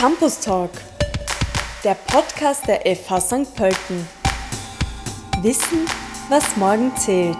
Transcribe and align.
Campus 0.00 0.40
Talk, 0.40 0.70
der 1.84 1.92
Podcast 1.92 2.66
der 2.66 2.80
FH 2.96 3.20
St. 3.20 3.54
Pölten. 3.54 4.08
Wissen, 5.42 5.84
was 6.30 6.56
morgen 6.56 6.90
zählt. 6.96 7.36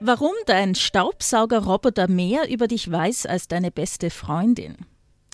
Warum 0.00 0.32
dein 0.46 0.74
Staubsaugerroboter 0.74 2.08
mehr 2.08 2.48
über 2.48 2.68
dich 2.68 2.90
weiß 2.90 3.26
als 3.26 3.48
deine 3.48 3.70
beste 3.70 4.08
Freundin? 4.08 4.76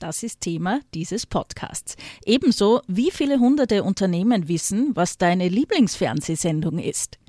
Das 0.00 0.24
ist 0.24 0.40
Thema 0.40 0.80
dieses 0.92 1.24
Podcasts. 1.24 1.94
Ebenso, 2.24 2.80
wie 2.88 3.12
viele 3.12 3.38
hunderte 3.38 3.84
Unternehmen 3.84 4.48
wissen, 4.48 4.90
was 4.94 5.18
deine 5.18 5.46
Lieblingsfernsehsendung 5.46 6.80
ist. 6.80 7.20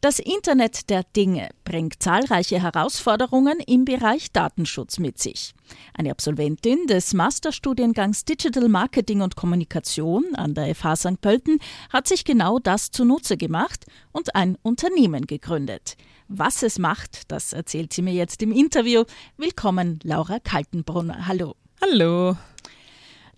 Das 0.00 0.20
Internet 0.20 0.90
der 0.90 1.02
Dinge 1.02 1.48
bringt 1.64 2.00
zahlreiche 2.00 2.62
Herausforderungen 2.62 3.58
im 3.66 3.84
Bereich 3.84 4.30
Datenschutz 4.30 5.00
mit 5.00 5.18
sich. 5.18 5.54
Eine 5.92 6.12
Absolventin 6.12 6.86
des 6.86 7.14
Masterstudiengangs 7.14 8.24
Digital 8.24 8.68
Marketing 8.68 9.22
und 9.22 9.34
Kommunikation 9.34 10.36
an 10.36 10.54
der 10.54 10.72
FH 10.72 10.94
St. 10.94 11.20
Pölten 11.20 11.58
hat 11.92 12.06
sich 12.06 12.24
genau 12.24 12.60
das 12.60 12.92
zunutze 12.92 13.36
gemacht 13.36 13.86
und 14.12 14.36
ein 14.36 14.56
Unternehmen 14.62 15.26
gegründet. 15.26 15.96
Was 16.28 16.62
es 16.62 16.78
macht, 16.78 17.32
das 17.32 17.52
erzählt 17.52 17.92
sie 17.92 18.02
mir 18.02 18.14
jetzt 18.14 18.40
im 18.40 18.52
Interview. 18.52 19.02
Willkommen, 19.36 19.98
Laura 20.04 20.38
Kaltenbrunner. 20.38 21.26
Hallo. 21.26 21.56
Hallo. 21.82 22.36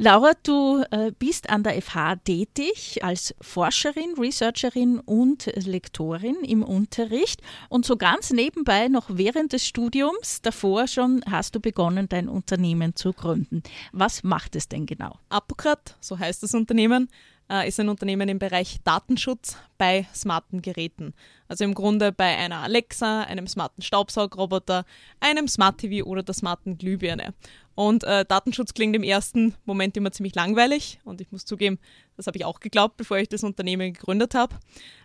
Laura, 0.02 0.32
du 0.44 0.82
äh, 0.92 1.12
bist 1.18 1.50
an 1.50 1.62
der 1.62 1.82
FH 1.82 2.16
tätig 2.24 3.04
als 3.04 3.34
Forscherin, 3.42 4.14
Researcherin 4.18 4.98
und 4.98 5.52
Lektorin 5.54 6.36
im 6.36 6.62
Unterricht 6.62 7.42
und 7.68 7.84
so 7.84 7.98
ganz 7.98 8.30
nebenbei 8.30 8.88
noch 8.88 9.10
während 9.10 9.52
des 9.52 9.66
Studiums, 9.66 10.40
davor 10.40 10.88
schon, 10.88 11.20
hast 11.30 11.54
du 11.54 11.60
begonnen, 11.60 12.08
dein 12.08 12.30
Unternehmen 12.30 12.96
zu 12.96 13.12
gründen. 13.12 13.62
Was 13.92 14.22
macht 14.22 14.56
es 14.56 14.68
denn 14.68 14.86
genau? 14.86 15.18
Apokrat, 15.28 15.98
so 16.00 16.18
heißt 16.18 16.42
das 16.42 16.54
Unternehmen, 16.54 17.10
äh, 17.50 17.68
ist 17.68 17.78
ein 17.78 17.90
Unternehmen 17.90 18.28
im 18.30 18.38
Bereich 18.38 18.78
Datenschutz 18.84 19.58
bei 19.76 20.06
smarten 20.14 20.62
Geräten. 20.62 21.12
Also 21.48 21.64
im 21.64 21.74
Grunde 21.74 22.12
bei 22.12 22.38
einer 22.38 22.58
Alexa, 22.58 23.22
einem 23.22 23.46
smarten 23.46 23.82
Staubsaugroboter, 23.82 24.84
einem 25.18 25.48
Smart 25.48 25.78
TV 25.78 26.06
oder 26.06 26.22
der 26.22 26.34
smarten 26.34 26.78
Glühbirne. 26.78 27.34
Und 27.80 28.04
äh, 28.04 28.26
Datenschutz 28.26 28.74
klingt 28.74 28.94
im 28.94 29.02
ersten 29.02 29.54
Moment 29.64 29.96
immer 29.96 30.12
ziemlich 30.12 30.34
langweilig 30.34 31.00
und 31.02 31.22
ich 31.22 31.32
muss 31.32 31.46
zugeben, 31.46 31.78
das 32.14 32.26
habe 32.26 32.36
ich 32.36 32.44
auch 32.44 32.60
geglaubt, 32.60 32.98
bevor 32.98 33.16
ich 33.16 33.30
das 33.30 33.42
Unternehmen 33.42 33.94
gegründet 33.94 34.34
habe. 34.34 34.54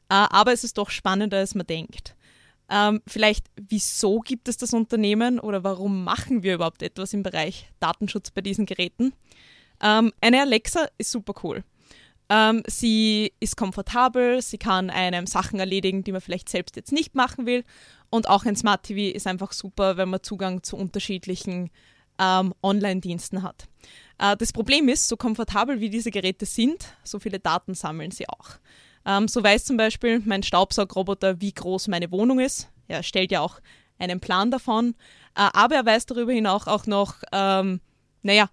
Äh, 0.10 0.28
aber 0.30 0.52
es 0.52 0.66
ist 0.66 0.78
doch 0.78 0.90
spannender, 0.90 1.38
als 1.38 1.56
man 1.56 1.66
denkt. 1.66 2.18
Ähm, 2.70 3.02
vielleicht, 3.08 3.46
wieso 3.56 4.20
gibt 4.20 4.50
es 4.50 4.58
das 4.58 4.74
Unternehmen 4.74 5.40
oder 5.40 5.64
warum 5.64 6.04
machen 6.04 6.44
wir 6.44 6.56
überhaupt 6.56 6.84
etwas 6.84 7.14
im 7.14 7.24
Bereich 7.24 7.72
Datenschutz 7.80 8.32
bei 8.32 8.42
diesen 8.42 8.66
Geräten? 8.66 9.14
Ähm, 9.82 10.12
eine 10.20 10.42
Alexa 10.42 10.86
ist 10.98 11.12
super 11.12 11.34
cool. 11.46 11.64
Ähm, 12.28 12.62
sie 12.68 13.32
ist 13.40 13.56
komfortabel, 13.56 14.42
sie 14.42 14.58
kann 14.58 14.90
einem 14.90 15.28
Sachen 15.28 15.62
erledigen, 15.62 16.04
die 16.04 16.12
man 16.12 16.20
vielleicht 16.20 16.50
selbst 16.50 16.76
jetzt 16.76 16.92
nicht 16.92 17.16
machen 17.16 17.46
will. 17.46 17.64
Und 18.10 18.28
auch 18.28 18.44
ein 18.44 18.58
Smart 18.58 18.84
TV 18.84 19.16
ist 19.16 19.28
einfach 19.28 19.54
super, 19.54 19.96
wenn 19.96 20.10
man 20.10 20.24
Zugang 20.24 20.62
zu 20.62 20.76
unterschiedlichen 20.76 21.70
ähm, 22.20 22.54
Online-Diensten 22.62 23.44
hat. 23.44 23.68
Äh, 24.18 24.38
das 24.38 24.54
Problem 24.54 24.88
ist, 24.90 25.08
so 25.08 25.18
komfortabel 25.18 25.80
wie 25.80 25.90
diese 25.90 26.12
Geräte 26.12 26.46
sind, 26.46 26.96
so 27.04 27.20
viele 27.20 27.40
Daten 27.40 27.74
sammeln 27.74 28.12
sie 28.12 28.28
auch. 28.30 28.52
Ähm, 29.06 29.28
so 29.28 29.44
weiß 29.44 29.66
zum 29.66 29.78
Beispiel 29.78 30.22
mein 30.26 30.44
Staubsaugroboter, 30.44 31.42
wie 31.42 31.54
groß 31.54 31.88
meine 31.88 32.12
Wohnung 32.12 32.40
ist. 32.40 32.70
Er 32.88 33.04
stellt 33.04 33.32
ja 33.32 33.42
auch 33.42 33.60
einen 34.00 34.20
Plan 34.20 34.52
davon, 34.52 34.96
äh, 35.36 35.48
aber 35.54 35.76
er 35.76 35.86
weiß 35.86 36.06
darüber 36.08 36.32
hinaus 36.32 36.68
auch 36.68 36.86
noch, 36.86 37.16
ähm, 37.32 37.80
naja, 38.24 38.50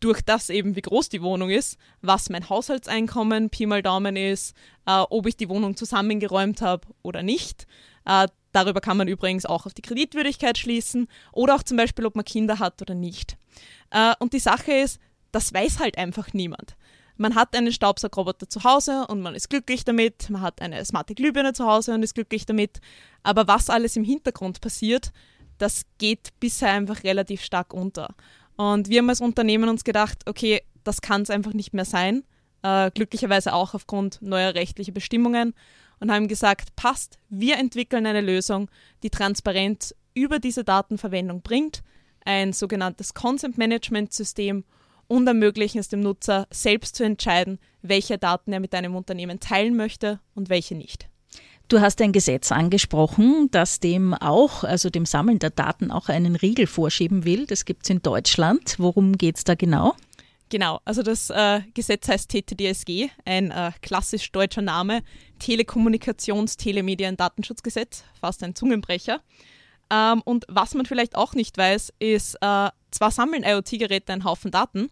durch 0.00 0.20
das 0.20 0.50
eben, 0.50 0.76
wie 0.76 0.82
groß 0.82 1.08
die 1.08 1.22
Wohnung 1.22 1.48
ist, 1.48 1.78
was 2.02 2.28
mein 2.28 2.48
Haushaltseinkommen 2.48 3.48
Pi 3.48 3.66
mal 3.66 3.82
Daumen 3.82 4.16
ist, 4.16 4.54
äh, 4.86 4.92
ob 5.08 5.26
ich 5.26 5.36
die 5.36 5.48
Wohnung 5.48 5.76
zusammengeräumt 5.76 6.60
habe 6.60 6.86
oder 7.02 7.22
nicht. 7.22 7.66
Äh, 8.04 8.28
Darüber 8.56 8.80
kann 8.80 8.96
man 8.96 9.06
übrigens 9.06 9.44
auch 9.44 9.66
auf 9.66 9.74
die 9.74 9.82
Kreditwürdigkeit 9.82 10.56
schließen 10.56 11.08
oder 11.30 11.56
auch 11.56 11.62
zum 11.62 11.76
Beispiel, 11.76 12.06
ob 12.06 12.16
man 12.16 12.24
Kinder 12.24 12.58
hat 12.58 12.80
oder 12.80 12.94
nicht. 12.94 13.36
Äh, 13.90 14.14
und 14.18 14.32
die 14.32 14.38
Sache 14.38 14.72
ist, 14.72 14.98
das 15.30 15.52
weiß 15.52 15.78
halt 15.78 15.98
einfach 15.98 16.32
niemand. 16.32 16.74
Man 17.18 17.34
hat 17.34 17.54
einen 17.54 17.70
Staubsaugroboter 17.70 18.48
zu 18.48 18.64
Hause 18.64 19.06
und 19.08 19.20
man 19.20 19.34
ist 19.34 19.50
glücklich 19.50 19.84
damit. 19.84 20.30
Man 20.30 20.40
hat 20.40 20.62
eine 20.62 20.82
smarte 20.86 21.14
Glühbirne 21.14 21.52
zu 21.52 21.66
Hause 21.66 21.92
und 21.92 22.02
ist 22.02 22.14
glücklich 22.14 22.46
damit. 22.46 22.80
Aber 23.22 23.46
was 23.46 23.68
alles 23.68 23.94
im 23.94 24.04
Hintergrund 24.04 24.62
passiert, 24.62 25.12
das 25.58 25.82
geht 25.98 26.30
bisher 26.40 26.70
einfach 26.70 27.04
relativ 27.04 27.42
stark 27.42 27.74
unter. 27.74 28.14
Und 28.56 28.88
wir 28.88 29.00
haben 29.00 29.10
als 29.10 29.20
Unternehmen 29.20 29.68
uns 29.68 29.84
gedacht, 29.84 30.20
okay, 30.24 30.62
das 30.82 31.02
kann 31.02 31.20
es 31.20 31.28
einfach 31.28 31.52
nicht 31.52 31.74
mehr 31.74 31.84
sein. 31.84 32.24
Äh, 32.62 32.90
glücklicherweise 32.90 33.52
auch 33.52 33.74
aufgrund 33.74 34.22
neuer 34.22 34.54
rechtlicher 34.54 34.92
Bestimmungen 34.92 35.52
und 36.00 36.10
haben 36.10 36.28
gesagt, 36.28 36.76
passt, 36.76 37.18
wir 37.28 37.56
entwickeln 37.56 38.06
eine 38.06 38.20
Lösung, 38.20 38.70
die 39.02 39.10
Transparenz 39.10 39.94
über 40.14 40.38
diese 40.38 40.64
Datenverwendung 40.64 41.42
bringt, 41.42 41.82
ein 42.24 42.52
sogenanntes 42.52 43.14
Consent 43.14 43.58
Management 43.58 44.12
System 44.12 44.64
und 45.08 45.26
ermöglichen 45.26 45.78
es 45.78 45.88
dem 45.88 46.00
Nutzer 46.00 46.46
selbst 46.50 46.96
zu 46.96 47.04
entscheiden, 47.04 47.58
welche 47.82 48.18
Daten 48.18 48.52
er 48.52 48.60
mit 48.60 48.74
einem 48.74 48.96
Unternehmen 48.96 49.40
teilen 49.40 49.76
möchte 49.76 50.20
und 50.34 50.48
welche 50.48 50.74
nicht. 50.74 51.08
Du 51.68 51.80
hast 51.80 52.00
ein 52.00 52.12
Gesetz 52.12 52.52
angesprochen, 52.52 53.48
das 53.50 53.80
dem 53.80 54.14
auch, 54.14 54.62
also 54.62 54.88
dem 54.88 55.04
Sammeln 55.04 55.40
der 55.40 55.50
Daten 55.50 55.90
auch 55.90 56.08
einen 56.08 56.36
Riegel 56.36 56.68
vorschieben 56.68 57.24
will. 57.24 57.44
Das 57.46 57.64
gibt 57.64 57.84
es 57.84 57.90
in 57.90 58.02
Deutschland. 58.02 58.76
Worum 58.78 59.18
geht 59.18 59.36
es 59.36 59.44
da 59.44 59.56
genau? 59.56 59.94
Genau, 60.48 60.80
also 60.84 61.02
das 61.02 61.28
äh, 61.30 61.60
Gesetz 61.74 62.08
heißt 62.08 62.30
TTDSG, 62.30 63.08
ein 63.24 63.50
äh, 63.50 63.72
klassisch 63.82 64.30
deutscher 64.30 64.62
Name, 64.62 65.02
Telekommunikations-, 65.40 66.56
Telemedien-, 66.56 67.16
Datenschutzgesetz, 67.16 68.04
fast 68.20 68.44
ein 68.44 68.54
Zungenbrecher. 68.54 69.22
Ähm, 69.90 70.22
und 70.24 70.44
was 70.48 70.74
man 70.74 70.86
vielleicht 70.86 71.16
auch 71.16 71.34
nicht 71.34 71.58
weiß, 71.58 71.94
ist, 71.98 72.36
äh, 72.36 72.70
zwar 72.92 73.10
sammeln 73.10 73.42
IoT-Geräte 73.42 74.12
einen 74.12 74.24
Haufen 74.24 74.52
Daten, 74.52 74.88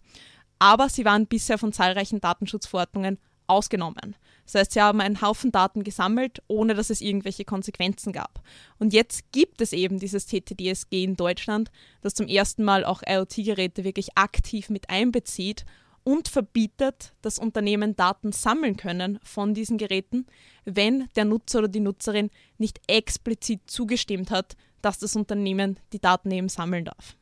aber 0.59 0.89
sie 0.89 1.05
waren 1.05 1.27
bisher 1.27 1.59
von 1.59 1.73
zahlreichen 1.73 2.21
Datenschutzverordnungen 2.21 3.19
ausgenommen. 3.47 4.17
Das 4.45 4.55
heißt, 4.55 4.73
sie 4.73 4.83
haben 4.83 5.01
einen 5.01 5.23
Haufen 5.23 5.53
Daten 5.53 5.85
gesammelt, 5.85 6.43
ohne 6.49 6.75
dass 6.75 6.91
es 6.91 7.01
irgendwelche 7.01 7.45
Konsequenzen 7.45 8.13
gab. 8.13 8.43
Und 8.79 8.93
jetzt 8.93 9.33
gibt 9.33 9.61
es 9.61 9.73
eben 9.73 9.99
dieses 9.99 10.27
TTDSG 10.27 11.03
in 11.03 11.17
Deutschland, 11.17 11.71
das 12.03 12.15
zum 12.15 12.27
ersten 12.27 12.65
Mal 12.65 12.85
auch 12.85 13.03
IoT-Geräte 13.07 13.85
wirklich 13.85 14.17
aktiv 14.17 14.69
mit 14.69 14.91
einbezieht 14.91 15.65
und 16.05 16.29
verbietet, 16.29 17.15
dass 17.23 17.39
Unternehmen 17.39 17.97
Daten 17.97 18.33
sammeln 18.33 18.77
können 18.77 19.19
von 19.23 19.55
diesen 19.55 19.79
Geräten, 19.79 20.27
wenn 20.65 21.09
der 21.17 21.25
Nutzer 21.25 21.61
oder 21.61 21.69
die 21.69 21.81
Nutzerin 21.81 22.31
nicht 22.59 22.81
explizit 22.87 23.63
zugestimmt 23.67 24.31
hat, 24.31 24.57
dass 24.83 24.99
das 24.99 25.17
Unternehmen 25.17 25.81
die 25.95 26.01
Daten 26.01 26.31
eben 26.31 26.51
sammeln 26.51 26.85
darf. 26.85 27.17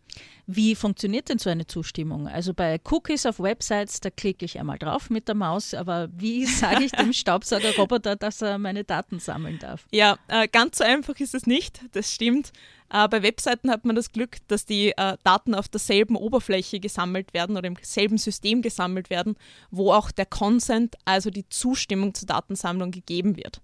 Wie 0.47 0.75
funktioniert 0.75 1.29
denn 1.29 1.39
so 1.39 1.51
eine 1.51 1.67
Zustimmung? 1.67 2.27
Also 2.27 2.53
bei 2.53 2.81
Cookies 2.91 3.27
auf 3.27 3.39
Websites, 3.39 4.01
da 4.01 4.11
klicke 4.11 4.45
ich 4.45 4.59
einmal 4.59 4.79
drauf 4.79 5.09
mit 5.09 5.29
der 5.29 5.35
Maus, 5.35 5.73
aber 5.73 6.09
wie 6.13 6.45
sage 6.47 6.85
ich 6.85 6.93
dem 6.93 7.13
Staubsaugerroboter, 7.13 8.17
dass 8.17 8.43
er 8.43 8.59
meine 8.59 8.85
Daten 8.85 9.21
sammeln 9.21 9.59
darf? 9.59 9.87
Ja, 9.93 10.19
äh, 10.29 10.49
ganz 10.49 10.79
so 10.79 10.85
einfach 10.85 11.19
ist 11.21 11.35
es 11.35 11.47
nicht, 11.47 11.81
das 11.93 12.13
stimmt. 12.13 12.53
Äh, 12.93 13.09
bei 13.09 13.23
Webseiten 13.23 13.71
hat 13.71 13.85
man 13.85 13.97
das 13.97 14.13
Glück, 14.13 14.37
dass 14.49 14.67
die 14.67 14.91
äh, 14.97 15.17
Daten 15.23 15.55
auf 15.55 15.69
derselben 15.69 16.17
Oberfläche 16.17 16.81
gesammelt 16.81 17.33
werden 17.33 17.57
oder 17.57 17.69
im 17.69 17.77
selben 17.81 18.19
System 18.19 18.63
gesammelt 18.63 19.11
werden, 19.11 19.37
wo 19.71 19.93
auch 19.93 20.11
der 20.11 20.27
Consent, 20.27 20.97
also 21.05 21.31
die 21.31 21.49
Zustimmung 21.49 22.15
zur 22.15 22.27
Datensammlung 22.27 22.91
gegeben 22.91 23.37
wird. 23.37 23.63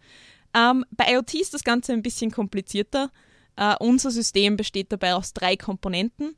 Ähm, 0.54 0.84
bei 0.90 1.12
IoT 1.12 1.34
ist 1.34 1.54
das 1.54 1.64
Ganze 1.64 1.92
ein 1.92 2.02
bisschen 2.02 2.30
komplizierter. 2.30 3.10
Uh, 3.58 3.74
unser 3.80 4.12
System 4.12 4.56
besteht 4.56 4.92
dabei 4.92 5.14
aus 5.14 5.32
drei 5.32 5.56
Komponenten. 5.56 6.36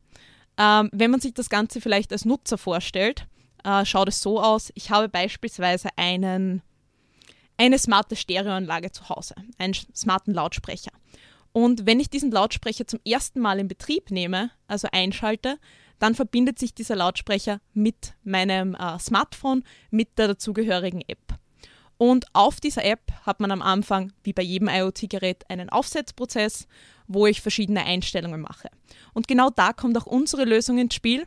Ähm, 0.57 0.89
wenn 0.93 1.11
man 1.11 1.21
sich 1.21 1.35
das 1.35 1.51
Ganze 1.51 1.81
vielleicht 1.81 2.13
als 2.13 2.25
Nutzer 2.25 2.57
vorstellt, 2.57 3.27
äh, 3.65 3.85
schaut 3.85 4.09
es 4.09 4.21
so 4.21 4.41
aus, 4.41 4.73
ich 4.75 4.91
habe 4.91 5.09
beispielsweise 5.09 5.91
einen, 5.97 6.63
eine 7.57 7.79
smarte 7.79 8.17
Stereoanlage 8.17 8.91
zu 8.91 9.09
Hause, 9.09 9.35
einen 9.59 9.75
smarten 9.75 10.33
Lautsprecher. 10.35 10.93
Und 11.53 11.87
wenn 11.87 12.01
ich 12.01 12.11
diesen 12.11 12.31
Lautsprecher 12.31 12.87
zum 12.87 13.01
ersten 13.05 13.41
Mal 13.41 13.59
in 13.59 13.69
Betrieb 13.69 14.11
nehme, 14.11 14.51
also 14.67 14.89
einschalte, 14.93 15.59
dann 15.99 16.15
verbindet 16.15 16.59
sich 16.59 16.75
dieser 16.75 16.97
Lautsprecher 16.97 17.61
mit 17.75 18.15
meinem 18.23 18.75
äh, 18.75 18.99
Smartphone, 18.99 19.65
mit 19.91 20.17
der 20.19 20.29
dazugehörigen 20.29 21.03
App. 21.07 21.39
Und 21.99 22.27
auf 22.33 22.61
dieser 22.61 22.85
App 22.85 23.13
hat 23.27 23.41
man 23.41 23.51
am 23.51 23.61
Anfang, 23.61 24.13
wie 24.23 24.33
bei 24.33 24.43
jedem 24.43 24.69
IoT-Gerät, 24.69 25.51
einen 25.51 25.69
Aufsetzprozess 25.69 26.67
wo 27.13 27.27
ich 27.27 27.41
verschiedene 27.41 27.85
Einstellungen 27.85 28.41
mache. 28.41 28.69
Und 29.13 29.27
genau 29.27 29.51
da 29.51 29.73
kommt 29.73 29.99
auch 29.99 30.07
unsere 30.07 30.45
Lösung 30.45 30.79
ins 30.79 30.95
Spiel. 30.95 31.23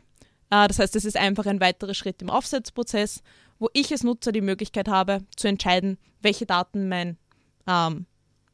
Äh, 0.48 0.66
das 0.66 0.78
heißt, 0.78 0.96
es 0.96 1.04
ist 1.04 1.18
einfach 1.18 1.44
ein 1.44 1.60
weiterer 1.60 1.92
Schritt 1.92 2.22
im 2.22 2.30
Aufsetzprozess, 2.30 3.22
wo 3.58 3.68
ich 3.74 3.92
als 3.92 4.02
Nutzer 4.02 4.32
die 4.32 4.40
Möglichkeit 4.40 4.88
habe, 4.88 5.18
zu 5.36 5.46
entscheiden, 5.46 5.98
welche 6.22 6.46
Daten 6.46 6.88
mein 6.88 7.18
ähm, 7.66 8.06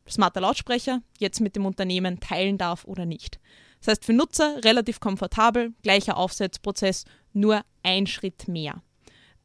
smarter 0.09 0.41
Lautsprecher 0.41 1.03
jetzt 1.19 1.41
mit 1.41 1.55
dem 1.55 1.67
Unternehmen 1.67 2.19
teilen 2.19 2.59
darf 2.59 2.85
oder 2.85 3.07
nicht. 3.07 3.39
Das 3.79 3.89
heißt, 3.89 4.05
für 4.05 4.13
Nutzer 4.13 4.65
relativ 4.65 4.99
komfortabel, 4.99 5.73
gleicher 5.83 6.17
Aufsetzprozess, 6.17 7.05
nur 7.33 7.63
ein 7.85 8.09
Schritt 8.09 8.49
mehr. 8.49 8.83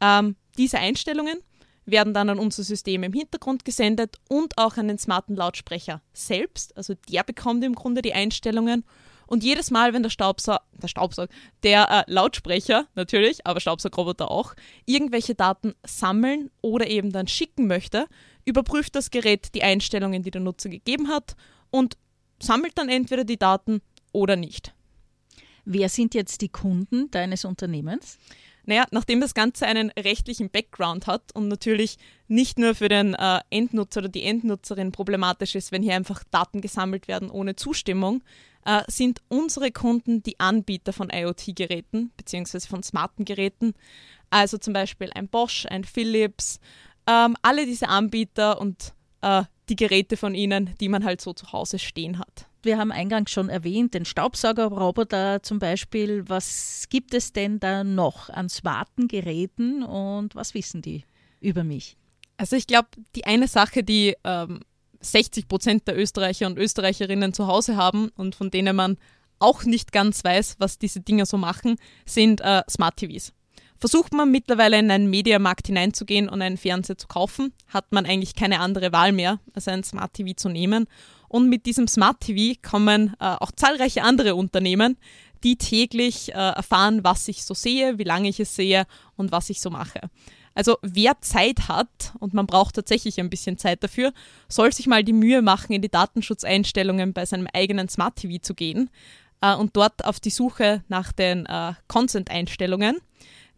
Ähm, 0.02 0.36
diese 0.58 0.80
Einstellungen 0.80 1.38
werden 1.86 2.14
dann 2.14 2.30
an 2.30 2.40
unser 2.40 2.64
System 2.64 3.04
im 3.04 3.14
Hintergrund 3.14 3.66
gesendet 3.66 4.18
und 4.30 4.58
auch 4.58 4.78
an 4.78 4.88
den 4.88 4.98
smarten 4.98 5.36
Lautsprecher 5.36 6.02
selbst. 6.14 6.76
Also 6.78 6.96
der 7.10 7.24
bekommt 7.24 7.64
im 7.64 7.76
Grunde 7.76 8.02
die 8.02 8.14
Einstellungen. 8.14 8.84
Und 9.28 9.44
jedes 9.44 9.72
Mal, 9.72 9.94
wenn 9.94 10.04
der 10.04 10.12
Staubsauger, 10.12 10.62
der 10.74 10.88
Staubsauger, 10.88 11.32
der 11.64 11.90
äh, 11.90 12.12
Lautsprecher 12.12 12.88
natürlich, 12.96 13.46
aber 13.46 13.60
Staubsaugerroboter 13.60 14.30
auch, 14.30 14.54
irgendwelche 14.86 15.34
Daten 15.34 15.74
sammeln 15.86 16.52
oder 16.62 16.88
eben 16.88 17.12
dann 17.12 17.28
schicken 17.28 17.68
möchte, 17.68 18.06
überprüft 18.46 18.96
das 18.96 19.10
Gerät 19.10 19.56
die 19.56 19.64
Einstellungen, 19.64 20.22
die 20.22 20.32
der 20.32 20.42
Nutzer 20.42 20.70
gegeben 20.70 21.08
hat 21.08 21.36
und 21.72 21.98
sammelt 22.40 22.78
dann 22.78 22.90
entweder 22.90 23.24
die 23.24 23.38
Daten 23.38 23.82
oder 24.12 24.36
nicht. 24.36 24.74
Wer 25.66 25.90
sind 25.90 26.14
jetzt 26.14 26.42
die 26.42 26.50
Kunden 26.50 27.10
deines 27.10 27.44
Unternehmens? 27.44 28.20
Naja, 28.66 28.86
nachdem 28.92 29.22
das 29.22 29.34
Ganze 29.34 29.66
einen 29.66 29.92
rechtlichen 29.92 30.50
Background 30.50 31.08
hat 31.08 31.34
und 31.34 31.48
natürlich 31.48 31.98
nicht 32.28 32.58
nur 32.58 32.76
für 32.76 32.90
den 32.90 33.14
äh, 33.14 33.40
Endnutzer 33.50 34.02
oder 34.02 34.10
die 34.10 34.24
Endnutzerin 34.24 34.92
problematisch 34.92 35.56
ist, 35.56 35.72
wenn 35.72 35.84
hier 35.84 35.96
einfach 35.96 36.24
Daten 36.32 36.62
gesammelt 36.62 37.08
werden 37.08 37.30
ohne 37.30 37.56
Zustimmung, 37.56 38.24
äh, 38.66 38.82
sind 38.88 39.22
unsere 39.28 39.72
Kunden 39.72 40.24
die 40.24 40.40
Anbieter 40.40 40.94
von 40.94 41.10
IoT-Geräten 41.12 42.12
bzw. 42.18 42.62
von 42.62 42.84
smarten 42.84 43.24
Geräten. 43.24 43.74
Also 44.30 44.58
zum 44.58 44.74
Beispiel 44.74 45.12
ein 45.14 45.28
Bosch, 45.28 45.66
ein 45.70 45.84
Philips, 45.84 46.60
ähm, 47.08 47.38
alle 47.44 47.66
diese 47.66 47.88
Anbieter 47.90 48.60
und 48.60 48.94
äh, 49.22 49.44
die 49.70 49.76
Geräte 49.76 50.18
von 50.18 50.36
ihnen, 50.36 50.76
die 50.80 50.90
man 50.90 51.04
halt 51.04 51.22
so 51.22 51.34
zu 51.34 51.52
Hause 51.52 51.80
stehen 51.80 52.20
hat. 52.20 52.48
Wir 52.64 52.78
haben 52.78 52.92
eingangs 52.92 53.32
schon 53.32 53.50
erwähnt, 53.50 53.94
den 53.94 54.06
Staubsaugerroboter 54.06 55.44
zum 55.44 55.60
Beispiel. 55.60 56.28
Was 56.28 56.88
gibt 56.90 57.14
es 57.14 57.32
denn 57.32 57.60
da 57.60 57.84
noch 57.84 58.30
an 58.30 58.50
smarten 58.50 59.08
Geräten 59.08 59.84
und 59.84 60.36
was 60.36 60.54
wissen 60.54 60.82
die 60.82 61.04
über 61.42 61.64
mich? 61.64 61.98
Also 62.38 62.56
ich 62.56 62.68
glaube, 62.68 62.90
die 63.16 63.26
eine 63.26 63.48
Sache, 63.48 63.84
die 63.84 64.16
ähm, 64.24 64.62
60 65.00 65.48
Prozent 65.48 65.88
der 65.88 65.98
Österreicher 65.98 66.48
und 66.48 66.58
Österreicherinnen 66.58 67.34
zu 67.34 67.48
Hause 67.48 67.78
haben 67.78 68.10
und 68.16 68.36
von 68.36 68.50
denen 68.50 68.76
man 68.76 68.98
auch 69.40 69.64
nicht 69.64 69.92
ganz 69.92 70.24
weiß, 70.24 70.56
was 70.60 70.80
diese 70.80 71.02
Dinger 71.02 71.26
so 71.26 71.38
machen, 71.38 71.76
sind 72.06 72.42
äh, 72.42 72.64
Smart 72.70 72.98
TVs. 72.98 73.34
Versucht 73.80 74.14
man 74.14 74.32
mittlerweile 74.32 74.80
in 74.80 74.90
einen 74.90 75.10
Mediamarkt 75.10 75.68
hineinzugehen 75.68 76.30
und 76.30 76.42
einen 76.42 76.58
Fernseher 76.58 76.98
zu 76.98 77.08
kaufen, 77.08 77.54
hat 77.68 77.92
man 77.92 78.06
eigentlich 78.06 78.36
keine 78.36 78.60
andere 78.60 78.92
Wahl 78.92 79.12
mehr, 79.12 79.40
als 79.54 79.68
einen 79.68 79.84
Smart 79.84 80.14
TV 80.14 80.34
zu 80.36 80.50
nehmen. 80.50 80.88
Und 81.28 81.50
mit 81.50 81.66
diesem 81.66 81.88
Smart 81.88 82.22
TV 82.22 82.60
kommen 82.68 83.16
äh, 83.20 83.26
auch 83.26 83.52
zahlreiche 83.52 84.04
andere 84.04 84.36
Unternehmen, 84.36 84.98
die 85.44 85.58
täglich 85.58 86.30
äh, 86.30 86.34
erfahren, 86.34 87.04
was 87.04 87.28
ich 87.28 87.44
so 87.44 87.54
sehe, 87.54 87.98
wie 87.98 88.04
lange 88.04 88.30
ich 88.30 88.40
es 88.40 88.56
sehe 88.56 88.86
und 89.16 89.32
was 89.32 89.50
ich 89.50 89.62
so 89.62 89.70
mache. 89.70 90.02
Also 90.56 90.78
wer 90.82 91.20
Zeit 91.20 91.68
hat, 91.68 92.14
und 92.20 92.34
man 92.34 92.48
braucht 92.48 92.76
tatsächlich 92.76 93.20
ein 93.20 93.30
bisschen 93.30 93.58
Zeit 93.58 93.84
dafür, 93.84 94.14
soll 94.48 94.72
sich 94.72 94.88
mal 94.88 95.04
die 95.04 95.14
Mühe 95.14 95.42
machen, 95.42 95.74
in 95.74 95.82
die 95.82 95.90
Datenschutzeinstellungen 95.90 97.12
bei 97.12 97.26
seinem 97.26 97.48
eigenen 97.54 97.90
Smart 97.90 98.16
TV 98.16 98.42
zu 98.42 98.56
gehen 98.56 98.90
äh, 99.42 99.54
und 99.54 99.76
dort 99.76 100.06
auf 100.06 100.22
die 100.22 100.30
Suche 100.30 100.84
nach 100.88 101.12
den 101.12 101.46
äh, 101.46 101.74
Consent-Einstellungen. 101.90 102.98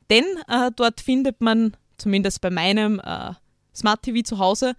Denn 0.10 0.26
äh, 0.48 0.72
dort 0.76 1.02
findet 1.02 1.42
man, 1.42 1.76
zumindest 1.98 2.42
bei 2.42 2.50
meinem 2.50 3.00
äh, 3.00 3.34
Smart 3.76 4.04
TV 4.04 4.22
zu 4.22 4.40
Hause, 4.40 4.76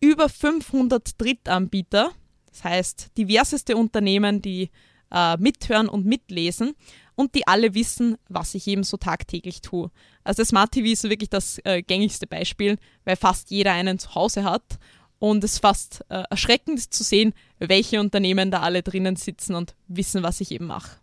über 0.00 0.28
500 0.28 1.20
Drittanbieter, 1.20 2.10
das 2.46 2.64
heißt 2.64 3.10
diverseste 3.16 3.76
Unternehmen, 3.76 4.42
die 4.42 4.70
äh, 5.12 5.36
mithören 5.36 5.88
und 5.88 6.06
mitlesen 6.06 6.74
und 7.14 7.34
die 7.34 7.46
alle 7.46 7.74
wissen, 7.74 8.16
was 8.28 8.54
ich 8.54 8.66
eben 8.66 8.82
so 8.82 8.96
tagtäglich 8.96 9.60
tue. 9.60 9.90
Also 10.24 10.44
Smart 10.44 10.72
TV 10.72 10.88
ist 10.88 11.04
wirklich 11.04 11.30
das 11.30 11.58
äh, 11.64 11.82
gängigste 11.82 12.26
Beispiel, 12.26 12.78
weil 13.04 13.16
fast 13.16 13.50
jeder 13.50 13.72
einen 13.72 13.98
zu 13.98 14.14
Hause 14.14 14.44
hat 14.44 14.78
und 15.18 15.44
es 15.44 15.54
ist 15.54 15.58
fast 15.60 16.04
äh, 16.08 16.24
erschreckend 16.30 16.92
zu 16.92 17.04
sehen, 17.04 17.32
welche 17.58 18.00
Unternehmen 18.00 18.50
da 18.50 18.60
alle 18.60 18.82
drinnen 18.82 19.16
sitzen 19.16 19.54
und 19.54 19.76
wissen, 19.86 20.22
was 20.22 20.40
ich 20.40 20.50
eben 20.50 20.66
mache. 20.66 21.01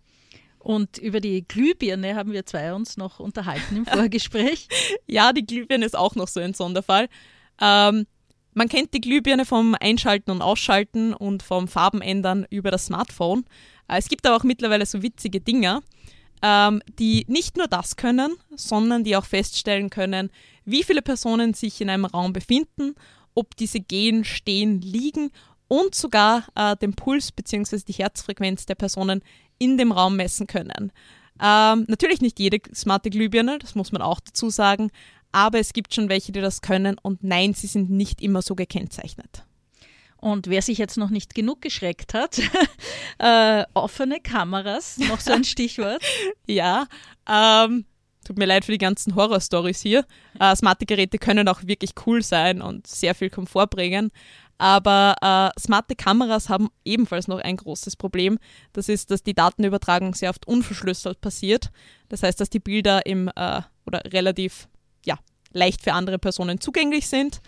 Und 0.59 0.97
über 0.97 1.21
die 1.21 1.47
Glühbirne 1.47 2.15
haben 2.15 2.33
wir 2.33 2.45
zwei 2.45 2.73
uns 2.73 2.97
noch 2.97 3.19
unterhalten 3.19 3.77
im 3.77 3.85
Vorgespräch. 3.85 4.67
ja, 5.07 5.33
die 5.33 5.45
Glühbirne 5.45 5.85
ist 5.85 5.97
auch 5.97 6.15
noch 6.15 6.27
so 6.27 6.39
ein 6.39 6.53
Sonderfall. 6.53 7.07
Ähm, 7.61 8.05
man 8.53 8.67
kennt 8.67 8.93
die 8.93 9.01
Glühbirne 9.01 9.45
vom 9.45 9.75
Einschalten 9.79 10.31
und 10.31 10.41
Ausschalten 10.41 11.13
und 11.13 11.43
vom 11.43 11.67
Farbenändern 11.67 12.45
über 12.49 12.71
das 12.71 12.87
Smartphone. 12.87 13.45
Äh, 13.87 13.99
es 13.99 14.09
gibt 14.09 14.25
aber 14.25 14.35
auch 14.35 14.43
mittlerweile 14.43 14.85
so 14.85 15.01
witzige 15.01 15.39
Dinger, 15.39 15.81
ähm, 16.41 16.81
die 16.99 17.25
nicht 17.27 17.57
nur 17.57 17.67
das 17.67 17.95
können, 17.95 18.35
sondern 18.55 19.03
die 19.03 19.15
auch 19.15 19.25
feststellen 19.25 19.89
können, 19.89 20.29
wie 20.65 20.83
viele 20.83 21.01
Personen 21.01 21.53
sich 21.53 21.79
in 21.81 21.89
einem 21.89 22.05
Raum 22.05 22.33
befinden, 22.33 22.95
ob 23.33 23.55
diese 23.55 23.79
gehen, 23.79 24.25
stehen, 24.25 24.81
liegen 24.81 25.31
und 25.69 25.95
sogar 25.95 26.43
äh, 26.55 26.75
den 26.75 26.93
Puls 26.93 27.31
bzw. 27.31 27.79
die 27.87 27.93
Herzfrequenz 27.93 28.65
der 28.65 28.75
Personen 28.75 29.21
in 29.57 29.77
dem 29.77 29.93
Raum 29.93 30.17
messen 30.17 30.47
können. 30.47 30.91
Ähm, 31.41 31.85
natürlich 31.87 32.19
nicht 32.19 32.39
jede 32.39 32.59
smarte 32.75 33.09
Glühbirne, 33.09 33.59
das 33.59 33.75
muss 33.75 33.93
man 33.93 34.01
auch 34.01 34.19
dazu 34.19 34.49
sagen, 34.49 34.91
aber 35.31 35.59
es 35.59 35.71
gibt 35.71 35.93
schon 35.93 36.09
welche, 36.09 36.33
die 36.33 36.41
das 36.41 36.61
können 36.61 36.97
und 37.01 37.23
nein, 37.23 37.53
sie 37.53 37.67
sind 37.67 37.89
nicht 37.89 38.21
immer 38.21 38.41
so 38.41 38.55
gekennzeichnet. 38.55 39.45
Und 40.17 40.47
wer 40.47 40.61
sich 40.61 40.77
jetzt 40.77 40.97
noch 40.97 41.11
nicht 41.11 41.33
genug 41.33 41.61
geschreckt 41.61 42.13
hat, 42.13 42.41
äh, 43.19 43.63
offene 43.73 44.19
Kameras, 44.19 44.97
noch 44.97 45.21
so 45.21 45.31
ein 45.31 45.43
Stichwort. 45.45 46.01
ja, 46.45 46.87
ähm, 47.29 47.85
tut 48.25 48.37
mir 48.37 48.45
leid 48.45 48.65
für 48.65 48.73
die 48.73 48.79
ganzen 48.79 49.15
Horror-Stories 49.15 49.81
hier. 49.81 50.05
Äh, 50.39 50.55
smarte 50.55 50.85
Geräte 50.85 51.19
können 51.19 51.47
auch 51.47 51.63
wirklich 51.63 51.91
cool 52.05 52.21
sein 52.21 52.61
und 52.61 52.85
sehr 52.85 53.15
viel 53.15 53.29
Komfort 53.29 53.67
bringen. 53.67 54.11
Aber 54.59 55.15
äh, 55.21 55.59
smarte 55.59 55.95
Kameras 55.95 56.49
haben 56.49 56.67
ebenfalls 56.83 57.29
noch 57.29 57.39
ein 57.39 57.55
großes 57.55 57.95
Problem. 57.95 58.37
Das 58.73 58.89
ist, 58.89 59.09
dass 59.09 59.23
die 59.23 59.33
Datenübertragung 59.33 60.13
sehr 60.13 60.29
oft 60.29 60.47
unverschlüsselt 60.47 61.21
passiert. 61.21 61.71
Das 62.09 62.23
heißt, 62.23 62.39
dass 62.39 62.49
die 62.49 62.59
Bilder 62.59 63.05
im 63.05 63.29
äh, 63.35 63.61
oder 63.85 64.03
relativ 64.05 64.67
ja, 65.05 65.17
leicht 65.53 65.81
für 65.81 65.93
andere 65.93 66.19
Personen 66.19 66.59
zugänglich 66.59 67.07
sind. 67.07 67.41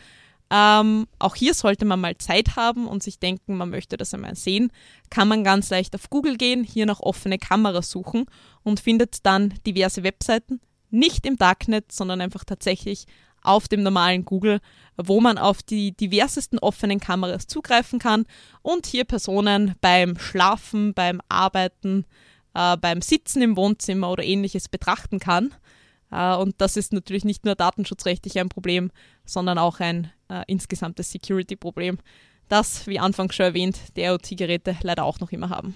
Ähm, 0.49 1.07
auch 1.19 1.35
hier 1.35 1.53
sollte 1.53 1.83
man 1.83 1.99
mal 1.99 2.17
Zeit 2.17 2.55
haben 2.55 2.87
und 2.87 3.03
sich 3.03 3.19
denken, 3.19 3.57
man 3.57 3.69
möchte 3.69 3.97
das 3.97 4.13
einmal 4.13 4.35
sehen. 4.35 4.71
Kann 5.09 5.27
man 5.27 5.43
ganz 5.43 5.69
leicht 5.69 5.93
auf 5.95 6.09
Google 6.09 6.37
gehen, 6.37 6.63
hier 6.63 6.85
nach 6.85 7.01
offene 7.01 7.37
Kameras 7.39 7.89
suchen 7.89 8.25
und 8.63 8.79
findet 8.79 9.25
dann 9.25 9.53
diverse 9.67 10.03
Webseiten, 10.03 10.61
nicht 10.89 11.25
im 11.25 11.35
Darknet, 11.35 11.91
sondern 11.91 12.21
einfach 12.21 12.45
tatsächlich 12.45 13.05
auf 13.41 13.67
dem 13.67 13.83
normalen 13.83 14.25
Google, 14.25 14.59
wo 14.97 15.21
man 15.21 15.37
auf 15.37 15.63
die 15.63 15.93
diversesten 15.93 16.59
offenen 16.59 16.99
Kameras 16.99 17.47
zugreifen 17.47 17.99
kann 17.99 18.25
und 18.61 18.85
hier 18.85 19.05
Personen 19.05 19.75
beim 19.81 20.17
Schlafen, 20.17 20.93
beim 20.93 21.21
Arbeiten, 21.29 22.05
äh, 22.53 22.77
beim 22.77 23.01
Sitzen 23.01 23.41
im 23.41 23.57
Wohnzimmer 23.57 24.11
oder 24.11 24.23
ähnliches 24.23 24.69
betrachten 24.69 25.19
kann. 25.19 25.53
Äh, 26.11 26.35
und 26.35 26.55
das 26.59 26.77
ist 26.77 26.93
natürlich 26.93 27.25
nicht 27.25 27.45
nur 27.45 27.55
datenschutzrechtlich 27.55 28.39
ein 28.39 28.49
Problem, 28.49 28.91
sondern 29.25 29.57
auch 29.57 29.79
ein 29.79 30.11
äh, 30.29 30.43
insgesamtes 30.47 31.11
Security-Problem, 31.11 31.97
das, 32.47 32.85
wie 32.85 32.99
anfangs 32.99 33.35
schon 33.35 33.45
erwähnt, 33.45 33.79
die 33.95 34.01
IoT-Geräte 34.01 34.75
leider 34.81 35.05
auch 35.05 35.19
noch 35.19 35.31
immer 35.31 35.49
haben. 35.49 35.75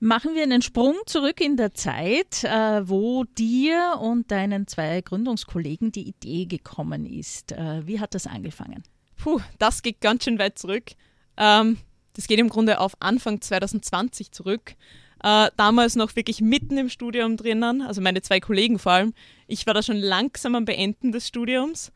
Machen 0.00 0.34
wir 0.34 0.42
einen 0.42 0.62
Sprung 0.62 0.94
zurück 1.06 1.40
in 1.40 1.56
der 1.56 1.74
Zeit, 1.74 2.44
äh, 2.44 2.88
wo 2.88 3.24
dir 3.24 3.98
und 4.00 4.30
deinen 4.30 4.66
zwei 4.66 5.00
Gründungskollegen 5.00 5.92
die 5.92 6.08
Idee 6.08 6.46
gekommen 6.46 7.06
ist. 7.06 7.52
Äh, 7.52 7.86
wie 7.86 8.00
hat 8.00 8.14
das 8.14 8.26
angefangen? 8.26 8.82
Puh, 9.16 9.40
das 9.58 9.82
geht 9.82 10.00
ganz 10.00 10.24
schön 10.24 10.38
weit 10.38 10.58
zurück. 10.58 10.92
Ähm, 11.36 11.78
das 12.14 12.26
geht 12.26 12.38
im 12.38 12.48
Grunde 12.48 12.80
auf 12.80 12.92
Anfang 13.00 13.40
2020 13.40 14.32
zurück. 14.32 14.74
Äh, 15.22 15.50
damals 15.56 15.96
noch 15.96 16.14
wirklich 16.14 16.40
mitten 16.40 16.78
im 16.78 16.88
Studium 16.88 17.36
drinnen, 17.36 17.82
also 17.82 18.00
meine 18.00 18.22
zwei 18.22 18.38
Kollegen 18.40 18.78
vor 18.78 18.92
allem. 18.92 19.14
Ich 19.48 19.66
war 19.66 19.74
da 19.74 19.82
schon 19.82 19.96
langsam 19.96 20.54
am 20.54 20.64
Beenden 20.64 21.12
des 21.12 21.26
Studiums. 21.26 21.92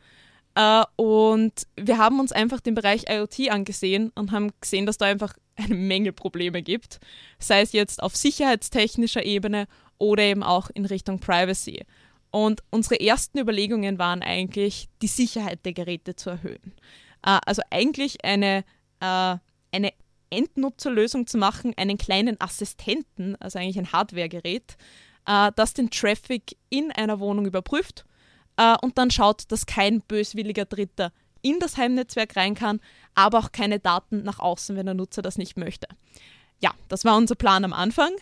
Uh, 0.58 0.84
und 0.96 1.66
wir 1.76 1.96
haben 1.96 2.20
uns 2.20 2.30
einfach 2.30 2.60
den 2.60 2.74
Bereich 2.74 3.04
IoT 3.08 3.50
angesehen 3.50 4.12
und 4.14 4.32
haben 4.32 4.52
gesehen, 4.60 4.84
dass 4.84 4.98
da 4.98 5.06
einfach 5.06 5.34
eine 5.56 5.74
Menge 5.74 6.12
Probleme 6.12 6.62
gibt, 6.62 7.00
sei 7.38 7.62
es 7.62 7.72
jetzt 7.72 8.02
auf 8.02 8.16
sicherheitstechnischer 8.16 9.24
Ebene 9.24 9.66
oder 9.96 10.22
eben 10.24 10.42
auch 10.42 10.68
in 10.74 10.84
Richtung 10.84 11.20
Privacy. 11.20 11.86
Und 12.30 12.62
unsere 12.70 13.00
ersten 13.00 13.38
Überlegungen 13.38 13.98
waren 13.98 14.22
eigentlich, 14.22 14.88
die 15.00 15.06
Sicherheit 15.06 15.64
der 15.64 15.72
Geräte 15.72 16.16
zu 16.16 16.30
erhöhen. 16.30 16.74
Uh, 17.26 17.38
also 17.46 17.62
eigentlich 17.70 18.22
eine, 18.22 18.64
uh, 19.02 19.36
eine 19.70 19.92
Endnutzerlösung 20.28 21.26
zu 21.26 21.38
machen, 21.38 21.72
einen 21.78 21.96
kleinen 21.96 22.38
Assistenten, 22.40 23.36
also 23.36 23.58
eigentlich 23.58 23.78
ein 23.78 23.92
Hardwaregerät, 23.92 24.76
das 25.24 25.72
den 25.72 25.88
Traffic 25.88 26.56
in 26.68 26.90
einer 26.90 27.20
Wohnung 27.20 27.46
überprüft 27.46 28.04
äh, 28.56 28.76
und 28.82 28.98
dann 28.98 29.10
schaut, 29.10 29.50
dass 29.50 29.66
kein 29.66 30.00
böswilliger 30.00 30.64
Dritter 30.64 31.12
in 31.42 31.58
das 31.58 31.76
Heimnetzwerk 31.76 32.36
rein 32.36 32.54
kann, 32.54 32.80
aber 33.14 33.38
auch 33.38 33.52
keine 33.52 33.80
Daten 33.80 34.22
nach 34.22 34.38
außen, 34.38 34.76
wenn 34.76 34.86
der 34.86 34.94
Nutzer 34.94 35.22
das 35.22 35.38
nicht 35.38 35.56
möchte. 35.56 35.88
Ja, 36.60 36.72
das 36.88 37.04
war 37.04 37.16
unser 37.16 37.34
Plan 37.34 37.64
am 37.64 37.72
Anfang. 37.72 38.12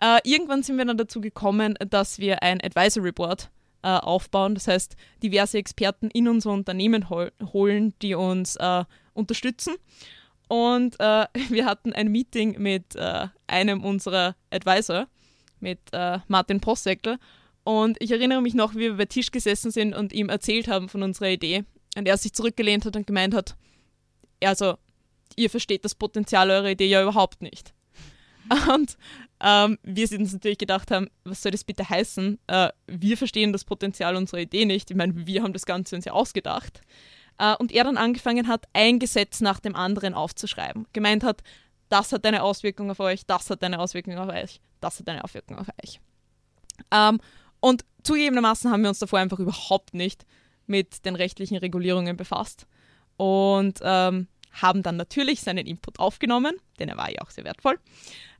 Äh, 0.00 0.18
irgendwann 0.24 0.62
sind 0.62 0.78
wir 0.78 0.84
dann 0.84 0.96
dazu 0.96 1.20
gekommen, 1.20 1.74
dass 1.90 2.18
wir 2.18 2.42
ein 2.42 2.60
Advisory 2.62 3.12
Board 3.12 3.50
äh, 3.82 3.88
aufbauen. 3.88 4.54
Das 4.54 4.66
heißt, 4.66 4.96
diverse 5.22 5.58
Experten 5.58 6.10
in 6.10 6.26
unser 6.26 6.50
Unternehmen 6.50 7.10
hol 7.10 7.30
holen, 7.52 7.94
die 8.00 8.14
uns 8.14 8.56
äh, 8.56 8.84
unterstützen. 9.12 9.74
Und 10.48 10.98
äh, 11.00 11.26
wir 11.50 11.66
hatten 11.66 11.92
ein 11.92 12.08
Meeting 12.08 12.60
mit 12.60 12.96
äh, 12.96 13.28
einem 13.46 13.84
unserer 13.84 14.34
Advisor, 14.50 15.06
mit 15.60 15.80
äh, 15.92 16.18
Martin 16.28 16.60
Possäckel. 16.60 17.18
Und 17.64 17.96
ich 18.00 18.10
erinnere 18.10 18.42
mich 18.42 18.54
noch, 18.54 18.74
wie 18.74 18.80
wir 18.80 18.96
bei 18.96 19.06
Tisch 19.06 19.30
gesessen 19.30 19.70
sind 19.70 19.94
und 19.94 20.12
ihm 20.12 20.28
erzählt 20.28 20.68
haben 20.68 20.88
von 20.88 21.02
unserer 21.02 21.30
Idee. 21.30 21.64
Und 21.96 22.06
er 22.06 22.16
sich 22.18 22.34
zurückgelehnt 22.34 22.84
hat 22.84 22.96
und 22.96 23.06
gemeint 23.06 23.34
hat, 23.34 23.56
also, 24.42 24.76
ihr 25.36 25.48
versteht 25.48 25.84
das 25.84 25.94
Potenzial 25.94 26.50
eurer 26.50 26.70
Idee 26.70 26.86
ja 26.86 27.02
überhaupt 27.02 27.40
nicht. 27.40 27.72
Und 28.74 28.98
ähm, 29.40 29.78
wir 29.82 30.10
uns 30.18 30.32
natürlich 30.32 30.58
gedacht 30.58 30.90
haben, 30.90 31.08
was 31.24 31.42
soll 31.42 31.52
das 31.52 31.64
bitte 31.64 31.88
heißen? 31.88 32.38
Äh, 32.46 32.68
wir 32.86 33.16
verstehen 33.16 33.52
das 33.52 33.64
Potenzial 33.64 34.16
unserer 34.16 34.40
Idee 34.40 34.66
nicht. 34.66 34.90
Ich 34.90 34.96
meine, 34.96 35.26
wir 35.26 35.42
haben 35.42 35.54
das 35.54 35.64
Ganze 35.64 35.96
uns 35.96 36.04
ja 36.04 36.12
ausgedacht. 36.12 36.82
Äh, 37.38 37.54
und 37.56 37.72
er 37.72 37.84
dann 37.84 37.96
angefangen 37.96 38.48
hat, 38.48 38.66
ein 38.72 38.98
Gesetz 38.98 39.40
nach 39.40 39.60
dem 39.60 39.74
anderen 39.74 40.14
aufzuschreiben. 40.14 40.86
Gemeint 40.92 41.24
hat, 41.24 41.42
das 41.88 42.12
hat 42.12 42.26
eine 42.26 42.42
Auswirkung 42.42 42.90
auf 42.90 43.00
euch, 43.00 43.26
das 43.26 43.50
hat 43.50 43.62
eine 43.62 43.78
Auswirkung 43.78 44.18
auf 44.18 44.28
euch, 44.28 44.60
das 44.80 44.98
hat 44.98 45.08
eine 45.08 45.22
Auswirkung 45.24 45.58
auf 45.58 45.68
euch. 45.82 46.00
Ähm, 46.90 47.20
und 47.64 47.86
zugegebenermaßen 48.02 48.70
haben 48.70 48.82
wir 48.82 48.90
uns 48.90 48.98
davor 48.98 49.20
einfach 49.20 49.38
überhaupt 49.38 49.94
nicht 49.94 50.26
mit 50.66 51.06
den 51.06 51.16
rechtlichen 51.16 51.56
Regulierungen 51.56 52.14
befasst 52.14 52.66
und 53.16 53.80
ähm, 53.82 54.28
haben 54.52 54.82
dann 54.82 54.98
natürlich 54.98 55.40
seinen 55.40 55.66
Input 55.66 55.98
aufgenommen, 55.98 56.56
denn 56.78 56.90
er 56.90 56.98
war 56.98 57.10
ja 57.10 57.22
auch 57.22 57.30
sehr 57.30 57.44
wertvoll, 57.44 57.78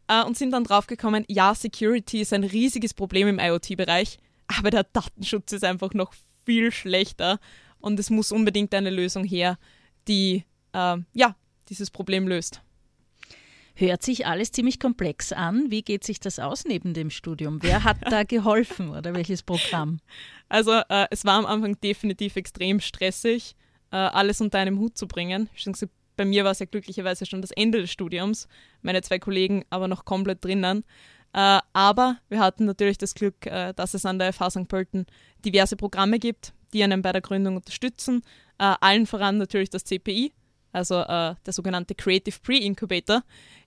äh, 0.08 0.22
und 0.24 0.36
sind 0.36 0.50
dann 0.50 0.64
draufgekommen, 0.64 1.24
ja, 1.28 1.54
Security 1.54 2.20
ist 2.20 2.34
ein 2.34 2.44
riesiges 2.44 2.92
Problem 2.92 3.26
im 3.26 3.38
IoT-Bereich, 3.38 4.18
aber 4.58 4.70
der 4.70 4.84
Datenschutz 4.84 5.52
ist 5.52 5.64
einfach 5.64 5.94
noch 5.94 6.12
viel 6.44 6.70
schlechter 6.70 7.40
und 7.80 7.98
es 7.98 8.10
muss 8.10 8.30
unbedingt 8.30 8.74
eine 8.74 8.90
Lösung 8.90 9.24
her, 9.24 9.58
die 10.06 10.44
äh, 10.74 10.98
ja, 11.14 11.34
dieses 11.70 11.90
Problem 11.90 12.28
löst. 12.28 12.60
Hört 13.76 14.02
sich 14.04 14.26
alles 14.26 14.52
ziemlich 14.52 14.78
komplex 14.78 15.32
an. 15.32 15.70
Wie 15.70 15.82
geht 15.82 16.04
sich 16.04 16.20
das 16.20 16.38
aus 16.38 16.64
neben 16.64 16.94
dem 16.94 17.10
Studium? 17.10 17.60
Wer 17.60 17.82
hat 17.82 17.96
da 18.08 18.22
geholfen 18.24 18.90
oder 18.90 19.14
welches 19.14 19.42
Programm? 19.42 19.98
Also 20.48 20.72
äh, 20.88 21.06
es 21.10 21.24
war 21.24 21.34
am 21.34 21.46
Anfang 21.46 21.80
definitiv 21.80 22.36
extrem 22.36 22.78
stressig, 22.78 23.56
äh, 23.90 23.96
alles 23.96 24.40
unter 24.40 24.58
einem 24.58 24.78
Hut 24.78 24.96
zu 24.96 25.08
bringen. 25.08 25.48
Gesagt, 25.52 25.92
bei 26.16 26.24
mir 26.24 26.44
war 26.44 26.52
es 26.52 26.60
ja 26.60 26.66
glücklicherweise 26.66 27.26
schon 27.26 27.42
das 27.42 27.50
Ende 27.50 27.80
des 27.80 27.90
Studiums, 27.90 28.46
meine 28.82 29.02
zwei 29.02 29.18
Kollegen 29.18 29.64
aber 29.70 29.88
noch 29.88 30.04
komplett 30.04 30.44
drinnen. 30.44 30.84
Äh, 31.32 31.58
aber 31.72 32.18
wir 32.28 32.38
hatten 32.38 32.66
natürlich 32.66 32.98
das 32.98 33.14
Glück, 33.14 33.44
äh, 33.46 33.74
dass 33.74 33.94
es 33.94 34.06
an 34.06 34.20
der 34.20 34.32
FH 34.32 34.50
St. 34.50 34.68
Pölten 34.68 35.06
diverse 35.44 35.76
Programme 35.76 36.20
gibt, 36.20 36.52
die 36.72 36.84
einen 36.84 37.02
bei 37.02 37.10
der 37.10 37.22
Gründung 37.22 37.56
unterstützen. 37.56 38.22
Äh, 38.58 38.74
allen 38.80 39.06
voran 39.06 39.38
natürlich 39.38 39.70
das 39.70 39.82
CPI, 39.82 40.32
also 40.70 41.00
äh, 41.00 41.34
der 41.44 41.52
sogenannte 41.52 41.96
Creative 41.96 42.36
Pre-Incubator, 42.40 43.24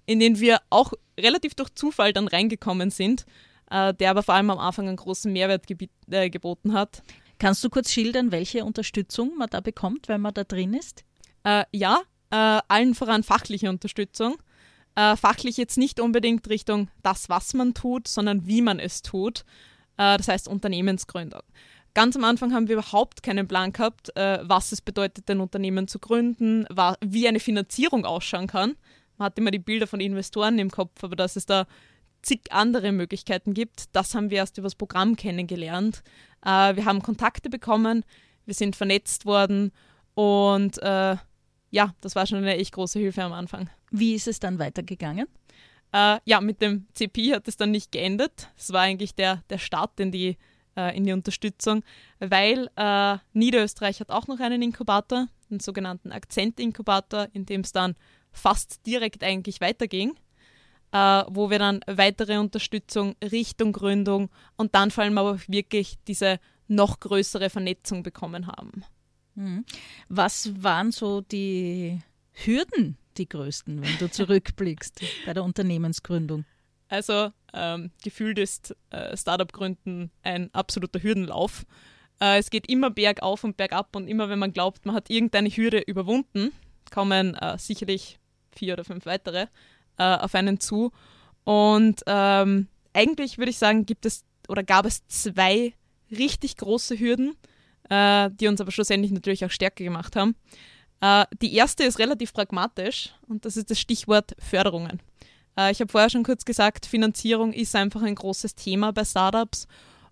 in 0.07 0.19
den 0.19 0.39
wir 0.39 0.61
auch 0.71 0.93
relativ 1.19 1.53
durch 1.53 1.75
Zufall 1.75 2.13
dann 2.13 2.27
reingekommen 2.27 2.89
sind, 2.89 3.25
äh, 3.69 3.93
der 3.93 4.09
aber 4.09 4.23
vor 4.23 4.33
allem 4.33 4.49
am 4.49 4.57
Anfang 4.57 4.87
einen 4.87 4.97
großen 4.97 5.31
Mehrwert 5.31 5.65
äh, 6.09 6.29
geboten 6.31 6.73
hat. 6.73 7.03
Kannst 7.37 7.63
du 7.63 7.69
kurz 7.69 7.91
schildern, 7.91 8.31
welche 8.31 8.65
Unterstützung 8.65 9.37
man 9.37 9.49
da 9.49 9.59
bekommt, 9.59 10.07
wenn 10.07 10.21
man 10.21 10.33
da 10.33 10.43
drin 10.43 10.73
ist? 10.73 11.03
Äh, 11.43 11.65
ja, 11.71 12.01
äh, 12.31 12.61
allen 12.67 12.95
voran 12.95 13.21
fachliche 13.21 13.69
Unterstützung. 13.69 14.37
Fachlich 15.15 15.57
jetzt 15.57 15.77
nicht 15.77 15.99
unbedingt 15.99 16.49
Richtung 16.49 16.89
das, 17.03 17.29
was 17.29 17.53
man 17.53 17.75
tut, 17.75 18.07
sondern 18.07 18.47
wie 18.47 18.63
man 18.63 18.79
es 18.79 19.03
tut. 19.03 19.45
Das 19.95 20.27
heißt 20.27 20.47
Unternehmensgründung. 20.47 21.43
Ganz 21.93 22.15
am 22.15 22.23
Anfang 22.23 22.51
haben 22.51 22.67
wir 22.67 22.77
überhaupt 22.77 23.21
keinen 23.21 23.47
Plan 23.47 23.73
gehabt, 23.73 24.11
was 24.15 24.71
es 24.71 24.81
bedeutet, 24.81 25.29
ein 25.29 25.39
Unternehmen 25.39 25.87
zu 25.87 25.99
gründen, 25.99 26.65
wie 27.01 27.27
eine 27.27 27.39
Finanzierung 27.39 28.05
ausschauen 28.05 28.47
kann. 28.47 28.75
Man 29.17 29.27
hat 29.27 29.37
immer 29.37 29.51
die 29.51 29.59
Bilder 29.59 29.87
von 29.87 29.99
Investoren 29.99 30.59
im 30.59 30.71
Kopf, 30.71 31.03
aber 31.03 31.15
dass 31.15 31.35
es 31.35 31.45
da 31.45 31.65
zig 32.21 32.51
andere 32.51 32.91
Möglichkeiten 32.91 33.53
gibt, 33.53 33.95
das 33.95 34.15
haben 34.15 34.29
wir 34.29 34.37
erst 34.37 34.57
über 34.57 34.65
das 34.65 34.75
Programm 34.75 35.15
kennengelernt. 35.15 36.03
Äh, 36.45 36.75
wir 36.75 36.85
haben 36.85 37.01
Kontakte 37.01 37.49
bekommen, 37.49 38.03
wir 38.45 38.53
sind 38.53 38.75
vernetzt 38.75 39.25
worden 39.25 39.71
und 40.13 40.81
äh, 40.81 41.17
ja, 41.69 41.93
das 42.01 42.15
war 42.15 42.25
schon 42.25 42.39
eine 42.39 42.55
echt 42.55 42.73
große 42.73 42.99
Hilfe 42.99 43.23
am 43.23 43.33
Anfang. 43.33 43.69
Wie 43.91 44.15
ist 44.15 44.27
es 44.27 44.39
dann 44.39 44.59
weitergegangen? 44.59 45.27
Äh, 45.91 46.19
ja, 46.25 46.41
mit 46.41 46.61
dem 46.61 46.87
CP 46.93 47.33
hat 47.33 47.47
es 47.47 47.57
dann 47.57 47.71
nicht 47.71 47.91
geendet. 47.91 48.49
Es 48.57 48.71
war 48.73 48.81
eigentlich 48.81 49.15
der, 49.15 49.43
der 49.49 49.57
Start 49.57 49.99
in 49.99 50.11
die, 50.11 50.37
äh, 50.75 50.95
in 50.95 51.05
die 51.05 51.13
Unterstützung, 51.13 51.83
weil 52.19 52.69
äh, 52.75 53.17
Niederösterreich 53.33 53.99
hat 53.99 54.11
auch 54.11 54.27
noch 54.27 54.39
einen 54.39 54.61
Inkubator, 54.61 55.27
einen 55.49 55.59
sogenannten 55.59 56.11
Akzent-Inkubator, 56.11 57.27
in 57.33 57.45
dem 57.45 57.61
es 57.61 57.71
dann 57.71 57.95
fast 58.37 58.85
direkt 58.85 59.23
eigentlich 59.23 59.61
weiterging, 59.61 60.13
äh, 60.91 61.23
wo 61.27 61.49
wir 61.49 61.59
dann 61.59 61.81
weitere 61.87 62.37
Unterstützung 62.37 63.15
Richtung 63.23 63.73
Gründung 63.73 64.29
und 64.55 64.75
dann 64.75 64.91
vor 64.91 65.03
allem 65.03 65.17
aber 65.17 65.39
wirklich 65.47 65.95
diese 66.07 66.39
noch 66.67 66.99
größere 66.99 67.49
Vernetzung 67.49 68.03
bekommen 68.03 68.47
haben. 68.47 68.83
Mhm. 69.35 69.65
Was 70.09 70.63
waren 70.63 70.91
so 70.91 71.21
die 71.21 71.99
Hürden, 72.33 72.97
die 73.17 73.29
größten, 73.29 73.81
wenn 73.81 73.97
du 73.99 74.09
zurückblickst 74.09 75.01
bei 75.25 75.33
der 75.33 75.43
Unternehmensgründung? 75.43 76.45
Also 76.89 77.31
ähm, 77.53 77.91
gefühlt 78.03 78.39
ist 78.39 78.75
äh, 78.91 79.15
Startup-Gründen 79.15 80.11
ein 80.23 80.53
absoluter 80.53 81.01
Hürdenlauf. 81.01 81.65
Äh, 82.19 82.39
es 82.39 82.49
geht 82.49 82.69
immer 82.69 82.89
bergauf 82.89 83.43
und 83.43 83.57
bergab 83.57 83.95
und 83.95 84.07
immer 84.07 84.29
wenn 84.29 84.39
man 84.39 84.53
glaubt, 84.53 84.85
man 84.85 84.95
hat 84.95 85.09
irgendeine 85.09 85.49
Hürde 85.49 85.79
überwunden, 85.79 86.51
kommen 86.91 87.35
äh, 87.35 87.57
sicherlich 87.57 88.19
vier 88.57 88.73
oder 88.73 88.83
fünf 88.83 89.05
weitere 89.05 89.47
äh, 89.97 90.03
auf 90.03 90.35
einen 90.35 90.59
zu. 90.59 90.91
Und 91.43 92.01
ähm, 92.07 92.67
eigentlich 92.93 93.37
würde 93.37 93.51
ich 93.51 93.57
sagen, 93.57 93.85
gibt 93.85 94.05
es 94.05 94.25
oder 94.47 94.63
gab 94.63 94.85
es 94.85 95.05
zwei 95.07 95.73
richtig 96.11 96.57
große 96.57 96.99
Hürden, 96.99 97.35
äh, 97.89 98.29
die 98.31 98.47
uns 98.47 98.61
aber 98.61 98.71
schlussendlich 98.71 99.11
natürlich 99.11 99.45
auch 99.45 99.51
stärker 99.51 99.83
gemacht 99.83 100.15
haben. 100.15 100.35
Äh, 101.01 101.25
die 101.41 101.53
erste 101.53 101.83
ist 101.83 101.99
relativ 101.99 102.33
pragmatisch 102.33 103.13
und 103.27 103.45
das 103.45 103.57
ist 103.57 103.69
das 103.69 103.79
Stichwort 103.79 104.35
Förderungen. 104.39 105.01
Äh, 105.57 105.71
ich 105.71 105.79
habe 105.81 105.91
vorher 105.91 106.09
schon 106.09 106.23
kurz 106.23 106.45
gesagt, 106.45 106.85
Finanzierung 106.85 107.53
ist 107.53 107.75
einfach 107.75 108.01
ein 108.01 108.15
großes 108.15 108.55
Thema 108.55 108.91
bei 108.91 109.05
Startups. 109.05 109.67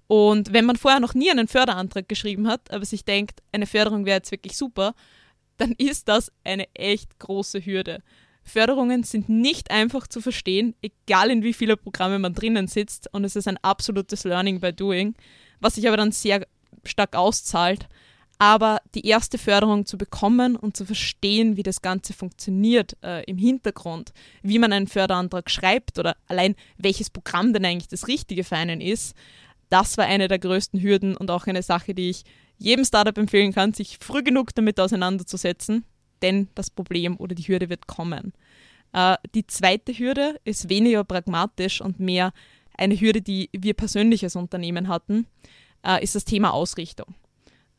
Und 0.08 0.54
wenn 0.54 0.66
man 0.66 0.76
vorher 0.76 1.00
noch 1.00 1.16
nie 1.16 1.32
einen 1.32 1.48
Förderantrag 1.48 2.08
geschrieben 2.08 2.48
hat, 2.48 2.72
aber 2.72 2.86
sich 2.86 3.06
denkt, 3.06 3.42
eine 3.52 3.66
Förderung 3.66 4.06
wäre 4.06 4.18
jetzt 4.18 4.32
wirklich 4.32 4.56
super, 4.56 4.94
dann 5.58 5.72
ist 5.78 6.08
das 6.08 6.32
eine 6.44 6.68
echt 6.76 7.18
große 7.18 7.66
Hürde. 7.66 8.04
Förderungen 8.46 9.04
sind 9.04 9.28
nicht 9.28 9.72
einfach 9.72 10.08
zu 10.08 10.22
verstehen, 10.22 10.76
egal 10.82 11.32
in 11.32 11.44
wie 11.44 11.54
viele 11.54 11.76
Programme 11.76 12.20
man 12.20 12.34
drinnen 12.34 12.68
sitzt 12.68 13.10
und 13.12 13.26
es 13.26 13.36
ist 13.36 13.48
ein 13.48 13.58
absolutes 13.64 14.24
Learning 14.24 14.60
by 14.60 14.72
Doing, 14.72 15.16
was 15.60 15.76
sich 15.76 15.88
aber 15.88 15.98
dann 15.98 16.12
sehr 16.12 16.46
stark 16.86 17.16
auszahlt. 17.16 17.88
Aber 18.38 18.80
die 18.94 19.08
erste 19.08 19.38
Förderung 19.38 19.86
zu 19.86 19.98
bekommen 19.98 20.58
und 20.58 20.76
zu 20.76 20.86
verstehen, 20.86 21.56
wie 21.56 21.64
das 21.64 21.82
Ganze 21.82 22.14
funktioniert 22.14 22.98
äh, 23.02 23.24
im 23.24 23.38
Hintergrund, 23.38 24.12
wie 24.44 24.60
man 24.60 24.74
einen 24.74 24.88
Förderantrag 24.88 25.50
schreibt 25.50 25.98
oder 26.00 26.18
allein 26.28 26.56
welches 26.78 27.10
Programm 27.10 27.54
denn 27.54 27.66
eigentlich 27.66 27.88
das 27.88 28.08
Richtige 28.10 28.44
für 28.44 28.58
einen 28.58 28.82
ist, 28.82 29.16
das 29.70 29.98
war 29.98 30.06
eine 30.06 30.28
der 30.28 30.40
größten 30.40 30.82
Hürden 30.82 31.16
und 31.16 31.32
auch 31.32 31.48
eine 31.48 31.64
Sache, 31.64 31.94
die 31.94 32.10
ich 32.10 32.24
jedem 32.58 32.86
Startup 32.86 33.18
empfehlen 33.18 33.54
kann, 33.54 33.74
sich 33.74 33.98
früh 34.02 34.22
genug 34.22 34.54
damit 34.54 34.80
auseinanderzusetzen, 34.80 35.86
denn 36.22 36.48
das 36.56 36.70
Problem 36.70 37.18
oder 37.18 37.36
die 37.36 37.48
Hürde 37.48 37.70
wird 37.70 37.88
kommen. 37.88 38.34
Äh, 38.94 39.18
die 39.34 39.46
zweite 39.48 39.94
Hürde 39.94 40.40
ist 40.44 40.70
weniger 40.70 41.04
pragmatisch 41.04 41.82
und 41.82 42.00
mehr 42.00 42.32
eine 42.78 43.00
Hürde, 43.00 43.22
die 43.22 43.50
wir 43.54 43.74
persönlich 43.74 44.24
als 44.24 44.36
Unternehmen 44.36 44.88
hatten, 44.88 45.28
äh, 45.86 46.04
ist 46.04 46.16
das 46.16 46.26
Thema 46.26 46.54
Ausrichtung. 46.54 47.16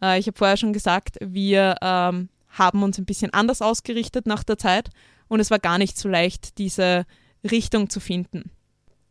Äh, 0.02 0.18
ich 0.18 0.26
habe 0.26 0.38
vorher 0.38 0.56
schon 0.56 0.72
gesagt, 0.72 1.16
wir 1.20 1.76
ähm, 1.82 2.28
haben 2.50 2.82
uns 2.82 2.98
ein 2.98 3.04
bisschen 3.04 3.32
anders 3.32 3.62
ausgerichtet 3.62 4.26
nach 4.26 4.44
der 4.44 4.58
Zeit 4.58 4.90
und 5.28 5.40
es 5.40 5.50
war 5.50 5.58
gar 5.58 5.78
nicht 5.78 5.98
so 5.98 6.08
leicht, 6.08 6.58
diese 6.58 7.06
Richtung 7.50 7.90
zu 7.90 8.00
finden. 8.00 8.50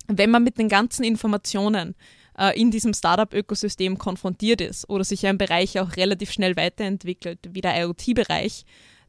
Wenn 0.07 0.31
man 0.31 0.43
mit 0.43 0.57
den 0.57 0.69
ganzen 0.69 1.03
Informationen 1.03 1.95
äh, 2.37 2.59
in 2.59 2.71
diesem 2.71 2.93
Startup-Ökosystem 2.93 3.97
konfrontiert 3.97 4.61
ist 4.61 4.89
oder 4.89 5.03
sich 5.03 5.25
ein 5.25 5.37
Bereich 5.37 5.79
auch 5.79 5.95
relativ 5.95 6.31
schnell 6.31 6.55
weiterentwickelt, 6.55 7.39
wie 7.51 7.61
der 7.61 7.79
IoT-Bereich, 7.81 8.65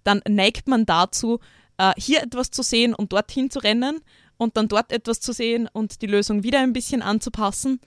dann 0.06 0.22
neigt 0.28 0.68
man 0.68 0.86
dazu, 0.86 1.40
äh, 1.78 1.92
hier 1.96 2.22
etwas 2.22 2.50
zu 2.50 2.62
sehen 2.62 2.94
und 2.94 3.12
dorthin 3.12 3.50
zu 3.50 3.58
rennen 3.58 4.00
und 4.36 4.56
dann 4.56 4.68
dort 4.68 4.92
etwas 4.92 5.20
zu 5.20 5.32
sehen 5.32 5.68
und 5.72 6.02
die 6.02 6.06
Lösung 6.06 6.42
wieder 6.42 6.60
ein 6.60 6.72
bisschen 6.72 7.02
anzupassen. 7.02 7.80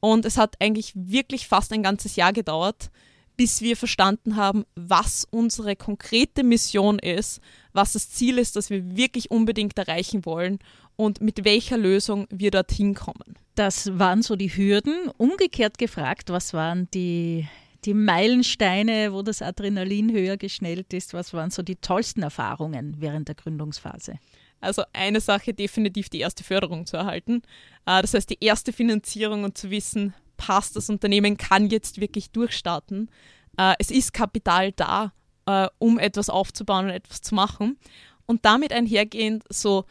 Und 0.00 0.24
es 0.24 0.36
hat 0.36 0.56
eigentlich 0.60 0.92
wirklich 0.94 1.48
fast 1.48 1.72
ein 1.72 1.82
ganzes 1.82 2.16
Jahr 2.16 2.32
gedauert, 2.32 2.90
bis 3.36 3.62
wir 3.62 3.76
verstanden 3.76 4.36
haben, 4.36 4.64
was 4.76 5.26
unsere 5.30 5.76
konkrete 5.76 6.44
Mission 6.44 6.98
ist, 6.98 7.40
was 7.72 7.94
das 7.94 8.10
Ziel 8.10 8.38
ist, 8.38 8.54
das 8.54 8.70
wir 8.70 8.96
wirklich 8.96 9.30
unbedingt 9.30 9.76
erreichen 9.78 10.24
wollen 10.24 10.58
und 10.96 11.20
mit 11.20 11.44
welcher 11.44 11.76
Lösung 11.76 12.26
wir 12.30 12.50
dorthin 12.50 12.94
kommen. 12.94 13.34
Das 13.54 13.98
waren 13.98 14.22
so 14.22 14.36
die 14.36 14.54
Hürden. 14.54 15.08
Umgekehrt 15.16 15.78
gefragt, 15.78 16.30
was 16.30 16.52
waren 16.54 16.88
die, 16.92 17.48
die 17.84 17.94
Meilensteine, 17.94 19.12
wo 19.12 19.22
das 19.22 19.42
Adrenalin 19.42 20.12
höher 20.12 20.36
geschnellt 20.36 20.92
ist? 20.92 21.14
Was 21.14 21.32
waren 21.32 21.50
so 21.50 21.62
die 21.62 21.76
tollsten 21.76 22.22
Erfahrungen 22.22 22.96
während 22.98 23.28
der 23.28 23.34
Gründungsphase? 23.34 24.18
Also 24.60 24.82
eine 24.92 25.20
Sache 25.20 25.52
definitiv 25.52 26.08
die 26.08 26.20
erste 26.20 26.42
Förderung 26.42 26.86
zu 26.86 26.96
erhalten. 26.96 27.42
Äh, 27.86 28.02
das 28.02 28.14
heißt 28.14 28.30
die 28.30 28.42
erste 28.42 28.72
Finanzierung 28.72 29.44
und 29.44 29.58
zu 29.58 29.70
wissen, 29.70 30.14
passt 30.36 30.76
das 30.76 30.88
Unternehmen, 30.88 31.36
kann 31.36 31.68
jetzt 31.68 32.00
wirklich 32.00 32.30
durchstarten. 32.30 33.10
Äh, 33.58 33.74
es 33.78 33.90
ist 33.90 34.12
Kapital 34.12 34.72
da, 34.72 35.12
äh, 35.46 35.68
um 35.78 35.98
etwas 35.98 36.30
aufzubauen 36.30 36.86
und 36.86 36.92
etwas 36.92 37.20
zu 37.20 37.34
machen. 37.34 37.78
Und 38.26 38.44
damit 38.46 38.72
einhergehend 38.72 39.44
so 39.50 39.84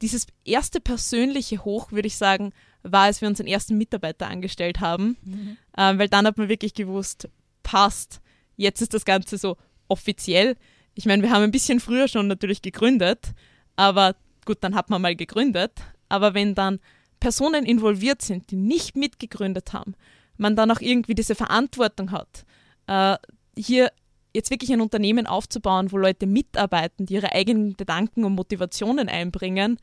dieses 0.00 0.26
erste 0.44 0.80
persönliche 0.80 1.64
Hoch, 1.64 1.92
würde 1.92 2.06
ich 2.06 2.16
sagen, 2.16 2.52
war, 2.82 3.02
als 3.02 3.20
wir 3.20 3.28
unseren 3.28 3.48
ersten 3.48 3.76
Mitarbeiter 3.76 4.28
angestellt 4.28 4.80
haben, 4.80 5.18
mhm. 5.22 5.58
weil 5.76 6.08
dann 6.08 6.26
hat 6.26 6.38
man 6.38 6.48
wirklich 6.48 6.72
gewusst, 6.72 7.28
passt, 7.62 8.20
jetzt 8.56 8.82
ist 8.82 8.94
das 8.94 9.04
Ganze 9.04 9.38
so 9.38 9.56
offiziell. 9.88 10.56
Ich 10.94 11.06
meine, 11.06 11.22
wir 11.22 11.30
haben 11.30 11.42
ein 11.42 11.50
bisschen 11.50 11.80
früher 11.80 12.08
schon 12.08 12.26
natürlich 12.26 12.62
gegründet, 12.62 13.32
aber 13.76 14.14
gut, 14.44 14.58
dann 14.60 14.74
hat 14.74 14.90
man 14.90 15.02
mal 15.02 15.16
gegründet. 15.16 15.72
Aber 16.08 16.34
wenn 16.34 16.54
dann 16.54 16.80
Personen 17.20 17.64
involviert 17.64 18.22
sind, 18.22 18.50
die 18.50 18.56
nicht 18.56 18.96
mitgegründet 18.96 19.72
haben, 19.72 19.94
man 20.36 20.56
dann 20.56 20.70
auch 20.70 20.80
irgendwie 20.80 21.14
diese 21.14 21.34
Verantwortung 21.34 22.10
hat, 22.10 22.44
äh, 22.86 23.16
hier 23.56 23.92
jetzt 24.34 24.50
wirklich 24.50 24.72
ein 24.72 24.80
Unternehmen 24.80 25.26
aufzubauen, 25.26 25.92
wo 25.92 25.98
Leute 25.98 26.26
mitarbeiten, 26.26 27.06
die 27.06 27.14
ihre 27.14 27.32
eigenen 27.32 27.76
Gedanken 27.76 28.24
und 28.24 28.34
Motivationen 28.34 29.08
einbringen, 29.08 29.78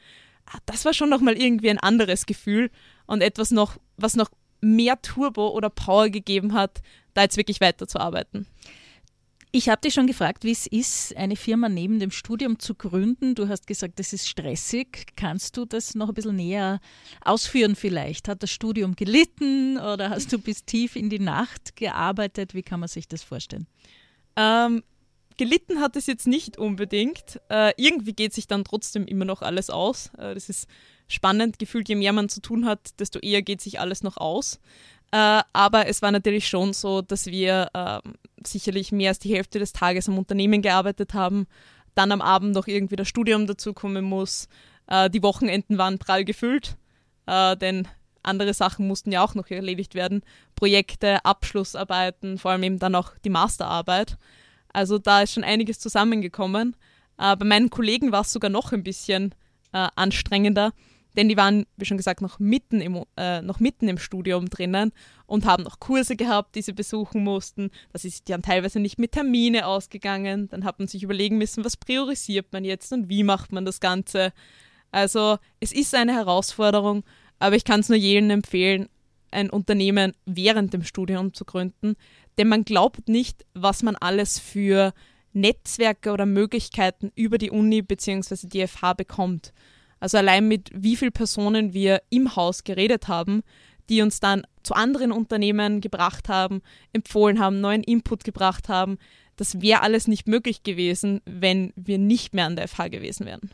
ah, 0.46 0.58
das 0.66 0.86
war 0.86 0.94
schon 0.94 1.10
nochmal 1.10 1.38
irgendwie 1.38 1.70
ein 1.70 1.80
anderes 1.80 2.26
Gefühl 2.26 2.72
und 3.06 3.22
etwas 3.22 3.52
noch, 3.52 3.78
was 3.98 4.16
noch 4.16 4.30
mehr 4.62 5.02
Turbo 5.02 5.50
oder 5.50 5.70
Power 5.70 6.10
gegeben 6.10 6.54
hat, 6.54 6.82
da 7.14 7.24
jetzt 7.24 7.38
wirklich 7.38 7.62
weiterzuarbeiten. 7.62 8.48
Ich 9.52 9.70
habe 9.70 9.82
dich 9.82 9.94
schon 9.94 10.08
gefragt, 10.08 10.44
wie 10.44 10.52
es 10.52 10.68
ist, 10.68 11.16
eine 11.16 11.36
Firma 11.38 11.70
neben 11.70 12.00
dem 12.00 12.12
Studium 12.12 12.60
zu 12.60 12.76
gründen. 12.76 13.34
Du 13.34 13.48
hast 13.48 13.66
gesagt, 13.66 13.98
das 13.98 14.12
ist 14.12 14.28
stressig. 14.28 15.08
Kannst 15.16 15.56
du 15.56 15.66
das 15.66 15.96
noch 15.96 16.10
ein 16.10 16.14
bisschen 16.14 16.36
näher 16.36 16.80
ausführen 17.24 17.76
vielleicht? 17.76 18.28
Hat 18.28 18.44
das 18.44 18.52
Studium 18.52 18.96
gelitten 18.96 19.78
oder 19.78 20.10
hast 20.10 20.34
du 20.34 20.38
bis 20.38 20.66
tief 20.66 20.96
in 20.96 21.10
die 21.10 21.20
Nacht 21.20 21.76
gearbeitet? 21.78 22.54
Wie 22.54 22.62
kann 22.62 22.82
man 22.82 22.90
sich 22.90 23.08
das 23.08 23.24
vorstellen? 23.24 23.68
Ähm, 24.36 24.84
gelitten 25.38 25.80
hat 25.80 25.96
es 25.96 26.08
jetzt 26.08 26.28
nicht 26.28 26.58
unbedingt. 26.58 27.40
Äh, 27.50 27.74
irgendwie 27.78 28.14
geht 28.14 28.34
sich 28.34 28.48
dann 28.48 28.64
trotzdem 28.64 29.06
immer 29.06 29.26
noch 29.26 29.42
alles 29.42 29.70
aus. 29.70 30.12
Äh, 30.18 30.34
das 30.34 30.50
ist 30.50 30.68
spannend. 31.08 31.60
Gefühlt, 31.60 31.90
je 31.90 31.96
mehr 31.96 32.14
man 32.14 32.30
zu 32.30 32.42
tun 32.42 32.66
hat, 32.66 33.00
desto 33.00 33.20
eher 33.20 33.42
geht 33.42 33.62
sich 33.62 33.80
alles 33.80 34.04
noch 34.04 34.18
aus. 34.18 34.60
Äh, 35.12 35.42
aber 35.54 35.88
es 35.88 36.02
war 36.02 36.12
natürlich 36.12 36.48
schon 36.48 36.74
so, 36.74 37.02
dass 37.02 37.28
wir 37.28 37.70
äh, 37.74 38.00
sicherlich 38.46 38.92
mehr 38.92 39.10
als 39.10 39.20
die 39.20 39.34
Hälfte 39.34 39.60
des 39.60 39.74
Tages 39.74 40.10
am 40.10 40.18
Unternehmen 40.18 40.62
gearbeitet 40.62 41.14
haben, 41.14 41.48
dann 41.96 42.12
am 42.12 42.22
Abend 42.22 42.54
noch 42.54 42.68
irgendwie 42.68 42.98
das 42.98 43.08
Studium 43.08 43.48
dazukommen 43.48 44.04
muss. 44.04 44.50
Äh, 44.88 45.10
die 45.10 45.24
Wochenenden 45.24 45.78
waren 45.78 45.98
prall 45.98 46.26
gefüllt, 46.26 46.76
äh, 47.26 47.56
denn 47.56 47.88
andere 48.24 48.54
Sachen 48.54 48.88
mussten 48.88 49.12
ja 49.12 49.24
auch 49.24 49.36
noch 49.36 49.50
erledigt 49.50 49.96
werden. 49.96 50.22
Projekte, 50.56 51.24
Abschlussarbeiten, 51.24 52.38
vor 52.38 52.52
allem 52.52 52.64
eben 52.64 52.80
dann 52.80 52.96
auch 52.96 53.14
die 53.24 53.30
Masterarbeit. 53.30 54.18
Also 54.78 55.00
da 55.00 55.22
ist 55.24 55.34
schon 55.34 55.44
einiges 55.44 55.80
zusammengekommen. 55.80 56.76
Äh, 57.18 57.36
bei 57.36 57.46
meinen 57.46 57.70
Kollegen 57.70 58.12
war 58.12 58.22
es 58.22 58.32
sogar 58.32 58.50
noch 58.50 58.72
ein 58.74 58.84
bisschen 58.84 59.34
äh, 59.74 59.88
anstrengender 59.96 60.72
denn 61.18 61.30
die 61.30 61.36
waren, 61.36 61.66
wie 61.76 61.86
schon 61.86 61.98
gesagt, 61.98 62.22
noch 62.22 62.38
mitten 62.38 62.80
im, 62.80 63.04
äh, 63.18 63.42
noch 63.42 63.60
mitten 63.60 63.90
im 63.90 63.98
Studium 63.98 64.50
drinnen 64.50 64.94
und 65.26 65.46
haben 65.46 65.64
noch 65.64 65.80
Kurse 65.80 66.16
gehabt, 66.16 66.56
die 66.56 66.62
sie 66.62 66.74
besuchen 66.74 67.24
mussten. 67.24 67.72
Das 67.92 68.06
ist 68.06 68.30
dann 68.30 68.44
teilweise 68.44 68.80
nicht 68.80 69.00
mit 69.00 69.14
Termine 69.14 69.66
ausgegangen. 69.66 70.48
Dann 70.50 70.64
hat 70.64 70.78
man 70.78 70.88
sich 70.88 71.02
überlegen 71.02 71.40
müssen, 71.40 71.66
was 71.66 71.76
priorisiert 71.76 72.54
man 72.54 72.64
jetzt 72.64 72.94
und 72.94 73.10
wie 73.10 73.24
macht 73.24 73.52
man 73.52 73.66
das 73.66 73.80
Ganze. 73.80 74.32
Also 74.92 75.40
es 75.60 75.72
ist 75.72 75.96
eine 75.96 76.14
Herausforderung, 76.14 77.04
aber 77.40 77.56
ich 77.56 77.64
kann 77.64 77.80
es 77.80 77.90
nur 77.90 77.98
jedem 77.98 78.30
empfehlen, 78.30 78.88
ein 79.32 79.50
Unternehmen 79.50 80.14
während 80.26 80.74
dem 80.74 80.84
Studium 80.84 81.34
zu 81.34 81.46
gründen, 81.46 81.96
denn 82.38 82.48
man 82.48 82.64
glaubt 82.64 83.10
nicht, 83.10 83.46
was 83.54 83.84
man 83.84 83.96
alles 83.96 84.40
für 84.40 84.94
Netzwerke 85.34 86.12
oder 86.12 86.26
Möglichkeiten 86.26 87.12
über 87.16 87.38
die 87.38 87.52
Uni 87.52 87.82
bzw. 87.82 88.48
die 88.48 88.68
FH 88.68 88.94
bekommt. 88.94 89.54
Also 90.00 90.18
allein 90.18 90.48
mit 90.48 90.70
wie 90.74 90.96
vielen 90.96 91.12
Personen 91.12 91.74
wir 91.74 92.02
im 92.10 92.36
Haus 92.36 92.64
geredet 92.64 93.08
haben, 93.08 93.44
die 93.90 94.02
uns 94.02 94.20
dann 94.20 94.46
zu 94.64 94.74
anderen 94.74 95.12
Unternehmen 95.12 95.82
gebracht 95.82 96.30
haben, 96.30 96.62
empfohlen 96.94 97.40
haben, 97.40 97.62
neuen 97.62 97.84
Input 97.84 98.24
gebracht 98.24 98.70
haben. 98.70 98.98
Das 99.38 99.62
wäre 99.62 99.82
alles 99.82 100.08
nicht 100.08 100.28
möglich 100.28 100.64
gewesen, 100.64 101.22
wenn 101.26 101.72
wir 101.76 101.98
nicht 101.98 102.34
mehr 102.34 102.46
an 102.46 102.56
der 102.56 102.68
FH 102.68 102.90
gewesen 102.90 103.26
wären. 103.26 103.52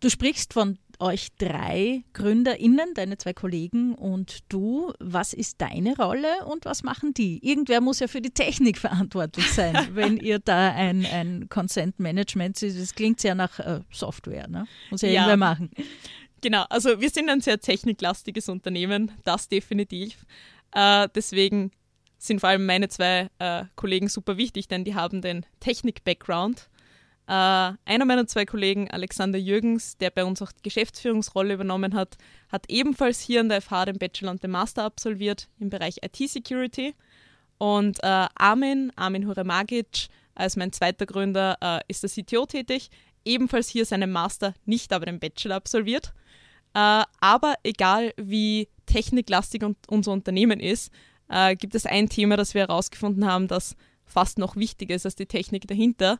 Du 0.00 0.10
sprichst 0.10 0.52
von 0.52 0.78
euch 1.00 1.28
drei 1.38 2.04
GründerInnen, 2.12 2.94
deine 2.94 3.18
zwei 3.18 3.32
Kollegen 3.32 3.94
und 3.94 4.40
du. 4.48 4.92
Was 5.00 5.32
ist 5.32 5.60
deine 5.60 5.96
Rolle 5.96 6.46
und 6.46 6.64
was 6.64 6.82
machen 6.82 7.14
die? 7.14 7.44
Irgendwer 7.46 7.80
muss 7.80 8.00
ja 8.00 8.08
für 8.08 8.20
die 8.20 8.30
Technik 8.30 8.78
verantwortlich 8.78 9.50
sein, 9.52 9.76
wenn 9.94 10.16
ihr 10.18 10.38
da 10.38 10.72
ein, 10.72 11.06
ein 11.06 11.48
Consent 11.48 11.98
Management, 12.00 12.62
das 12.62 12.94
klingt 12.94 13.20
sehr 13.20 13.34
nach 13.34 13.58
äh, 13.58 13.80
Software, 13.90 14.48
ne? 14.48 14.66
Muss 14.90 15.02
ja, 15.02 15.08
ja 15.08 15.14
irgendwer 15.14 15.36
machen. 15.36 15.70
Genau, 16.40 16.64
also 16.68 17.00
wir 17.00 17.10
sind 17.10 17.30
ein 17.30 17.40
sehr 17.40 17.58
techniklastiges 17.58 18.48
Unternehmen, 18.48 19.12
das 19.24 19.48
definitiv. 19.48 20.26
Äh, 20.72 21.08
deswegen 21.14 21.70
sind 22.18 22.40
vor 22.40 22.50
allem 22.50 22.66
meine 22.66 22.88
zwei 22.88 23.28
äh, 23.38 23.64
Kollegen 23.76 24.08
super 24.08 24.36
wichtig, 24.36 24.68
denn 24.68 24.84
die 24.84 24.94
haben 24.94 25.22
den 25.22 25.46
Technik-Background 25.60 26.68
äh, 27.26 27.30
einer 27.84 28.04
meiner 28.04 28.26
zwei 28.26 28.44
Kollegen, 28.44 28.90
Alexander 28.90 29.38
Jürgens, 29.38 29.96
der 29.96 30.10
bei 30.10 30.24
uns 30.24 30.42
auch 30.42 30.52
die 30.52 30.62
Geschäftsführungsrolle 30.62 31.54
übernommen 31.54 31.94
hat, 31.94 32.18
hat 32.50 32.66
ebenfalls 32.68 33.20
hier 33.20 33.40
an 33.40 33.48
der 33.48 33.62
FH 33.62 33.86
den 33.86 33.98
Bachelor 33.98 34.30
und 34.32 34.42
den 34.42 34.50
Master 34.50 34.84
absolviert 34.84 35.48
im 35.58 35.70
Bereich 35.70 35.96
IT-Security. 36.02 36.94
Und 37.56 38.02
äh, 38.02 38.26
Armin, 38.34 38.92
Armin 38.96 39.26
Huremagic, 39.26 40.08
als 40.34 40.56
mein 40.56 40.72
zweiter 40.72 41.06
Gründer, 41.06 41.56
äh, 41.62 41.80
ist 41.88 42.02
der 42.02 42.10
CTO 42.10 42.44
tätig, 42.44 42.90
ebenfalls 43.24 43.68
hier 43.68 43.86
seinen 43.86 44.12
Master, 44.12 44.52
nicht 44.66 44.92
aber 44.92 45.06
den 45.06 45.18
Bachelor 45.18 45.56
absolviert. 45.56 46.12
Äh, 46.74 47.04
aber 47.20 47.54
egal 47.62 48.12
wie 48.16 48.68
techniklastig 48.84 49.64
unser 49.88 50.12
Unternehmen 50.12 50.60
ist, 50.60 50.92
äh, 51.30 51.56
gibt 51.56 51.74
es 51.74 51.86
ein 51.86 52.10
Thema, 52.10 52.36
das 52.36 52.52
wir 52.52 52.62
herausgefunden 52.62 53.24
haben, 53.24 53.48
das 53.48 53.76
fast 54.04 54.36
noch 54.36 54.56
wichtiger 54.56 54.94
ist 54.94 55.06
als 55.06 55.16
die 55.16 55.24
Technik 55.24 55.66
dahinter 55.66 56.18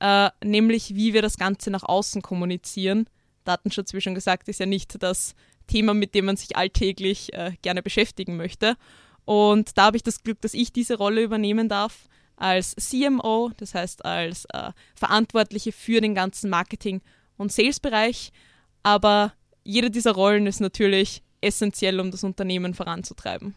äh, 0.00 0.30
nämlich 0.42 0.94
wie 0.94 1.14
wir 1.14 1.22
das 1.22 1.36
Ganze 1.36 1.70
nach 1.70 1.82
außen 1.82 2.22
kommunizieren. 2.22 3.08
Datenschutz, 3.44 3.92
wie 3.92 4.00
schon 4.00 4.14
gesagt, 4.14 4.48
ist 4.48 4.60
ja 4.60 4.66
nicht 4.66 5.02
das 5.02 5.34
Thema, 5.66 5.94
mit 5.94 6.14
dem 6.14 6.26
man 6.26 6.36
sich 6.36 6.56
alltäglich 6.56 7.32
äh, 7.32 7.52
gerne 7.62 7.82
beschäftigen 7.82 8.36
möchte. 8.36 8.76
Und 9.24 9.78
da 9.78 9.86
habe 9.86 9.96
ich 9.96 10.02
das 10.02 10.22
Glück, 10.22 10.40
dass 10.40 10.54
ich 10.54 10.72
diese 10.72 10.96
Rolle 10.96 11.22
übernehmen 11.22 11.68
darf 11.68 12.08
als 12.36 12.74
CMO, 12.76 13.52
das 13.56 13.74
heißt 13.74 14.04
als 14.04 14.44
äh, 14.52 14.72
Verantwortliche 14.94 15.72
für 15.72 16.00
den 16.00 16.14
ganzen 16.14 16.50
Marketing- 16.50 17.00
und 17.36 17.52
Sales-Bereich. 17.52 18.32
Aber 18.82 19.32
jede 19.62 19.90
dieser 19.90 20.12
Rollen 20.12 20.46
ist 20.46 20.60
natürlich 20.60 21.22
essentiell, 21.40 22.00
um 22.00 22.10
das 22.10 22.24
Unternehmen 22.24 22.74
voranzutreiben. 22.74 23.54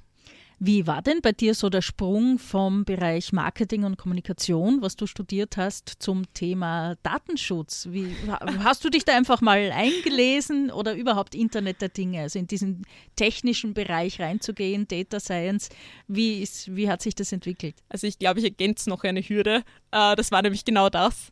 Wie 0.59 0.87
war 0.87 1.03
denn 1.03 1.21
bei 1.21 1.33
dir 1.33 1.53
so 1.53 1.69
der 1.69 1.83
Sprung 1.83 2.39
vom 2.39 2.83
Bereich 2.83 3.31
Marketing 3.31 3.83
und 3.83 3.97
Kommunikation, 3.97 4.81
was 4.81 4.95
du 4.95 5.05
studiert 5.05 5.55
hast, 5.55 5.87
zum 5.99 6.33
Thema 6.33 6.95
Datenschutz? 7.03 7.87
Wie, 7.91 8.15
hast 8.63 8.83
du 8.83 8.89
dich 8.89 9.05
da 9.05 9.15
einfach 9.15 9.41
mal 9.41 9.71
eingelesen 9.71 10.71
oder 10.71 10.95
überhaupt 10.95 11.35
Internet 11.35 11.81
der 11.81 11.89
Dinge, 11.89 12.21
also 12.21 12.39
in 12.39 12.47
diesen 12.47 12.87
technischen 13.15 13.75
Bereich 13.75 14.19
reinzugehen, 14.19 14.87
Data 14.87 15.19
Science? 15.19 15.69
Wie, 16.07 16.41
ist, 16.41 16.75
wie 16.75 16.89
hat 16.89 17.03
sich 17.03 17.13
das 17.13 17.31
entwickelt? 17.31 17.75
Also 17.87 18.07
ich 18.07 18.17
glaube, 18.17 18.39
ich 18.39 18.45
ergänze 18.45 18.89
noch 18.89 19.03
eine 19.03 19.21
Hürde. 19.21 19.63
Äh, 19.91 20.15
das 20.15 20.31
war 20.31 20.41
nämlich 20.41 20.65
genau 20.65 20.89
das. 20.89 21.31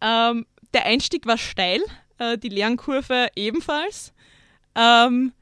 Ähm, 0.00 0.46
der 0.72 0.84
Einstieg 0.86 1.26
war 1.26 1.38
steil, 1.38 1.80
äh, 2.18 2.36
die 2.38 2.48
Lernkurve 2.48 3.28
ebenfalls. 3.36 4.12
Ähm, 4.74 5.32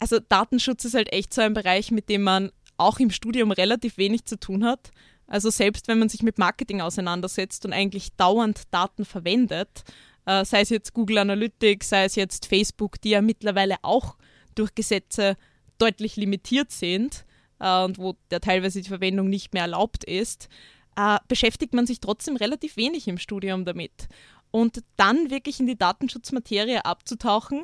also 0.00 0.18
Datenschutz 0.18 0.86
ist 0.86 0.94
halt 0.94 1.12
echt 1.12 1.32
so 1.32 1.42
ein 1.42 1.54
Bereich, 1.54 1.90
mit 1.90 2.08
dem 2.08 2.22
man 2.22 2.50
auch 2.80 2.98
im 2.98 3.10
Studium 3.10 3.52
relativ 3.52 3.98
wenig 3.98 4.24
zu 4.24 4.38
tun 4.38 4.64
hat. 4.64 4.90
Also 5.26 5.50
selbst 5.50 5.86
wenn 5.88 5.98
man 5.98 6.08
sich 6.08 6.22
mit 6.22 6.38
Marketing 6.38 6.80
auseinandersetzt 6.80 7.64
und 7.64 7.72
eigentlich 7.72 8.12
dauernd 8.16 8.62
Daten 8.72 9.04
verwendet, 9.04 9.84
äh, 10.26 10.44
sei 10.44 10.62
es 10.62 10.70
jetzt 10.70 10.92
Google 10.92 11.18
Analytics, 11.18 11.88
sei 11.88 12.04
es 12.04 12.16
jetzt 12.16 12.46
Facebook, 12.46 13.00
die 13.00 13.10
ja 13.10 13.22
mittlerweile 13.22 13.76
auch 13.82 14.16
durch 14.54 14.74
Gesetze 14.74 15.36
deutlich 15.78 16.16
limitiert 16.16 16.72
sind 16.72 17.24
äh, 17.60 17.84
und 17.84 17.98
wo 17.98 18.16
der 18.30 18.40
teilweise 18.40 18.82
die 18.82 18.88
Verwendung 18.88 19.28
nicht 19.28 19.54
mehr 19.54 19.62
erlaubt 19.62 20.04
ist, 20.04 20.48
äh, 20.96 21.18
beschäftigt 21.28 21.74
man 21.74 21.86
sich 21.86 22.00
trotzdem 22.00 22.36
relativ 22.36 22.76
wenig 22.76 23.06
im 23.08 23.18
Studium 23.18 23.64
damit. 23.64 24.08
Und 24.50 24.82
dann 24.96 25.30
wirklich 25.30 25.60
in 25.60 25.66
die 25.66 25.78
Datenschutzmaterie 25.78 26.84
abzutauchen, 26.84 27.62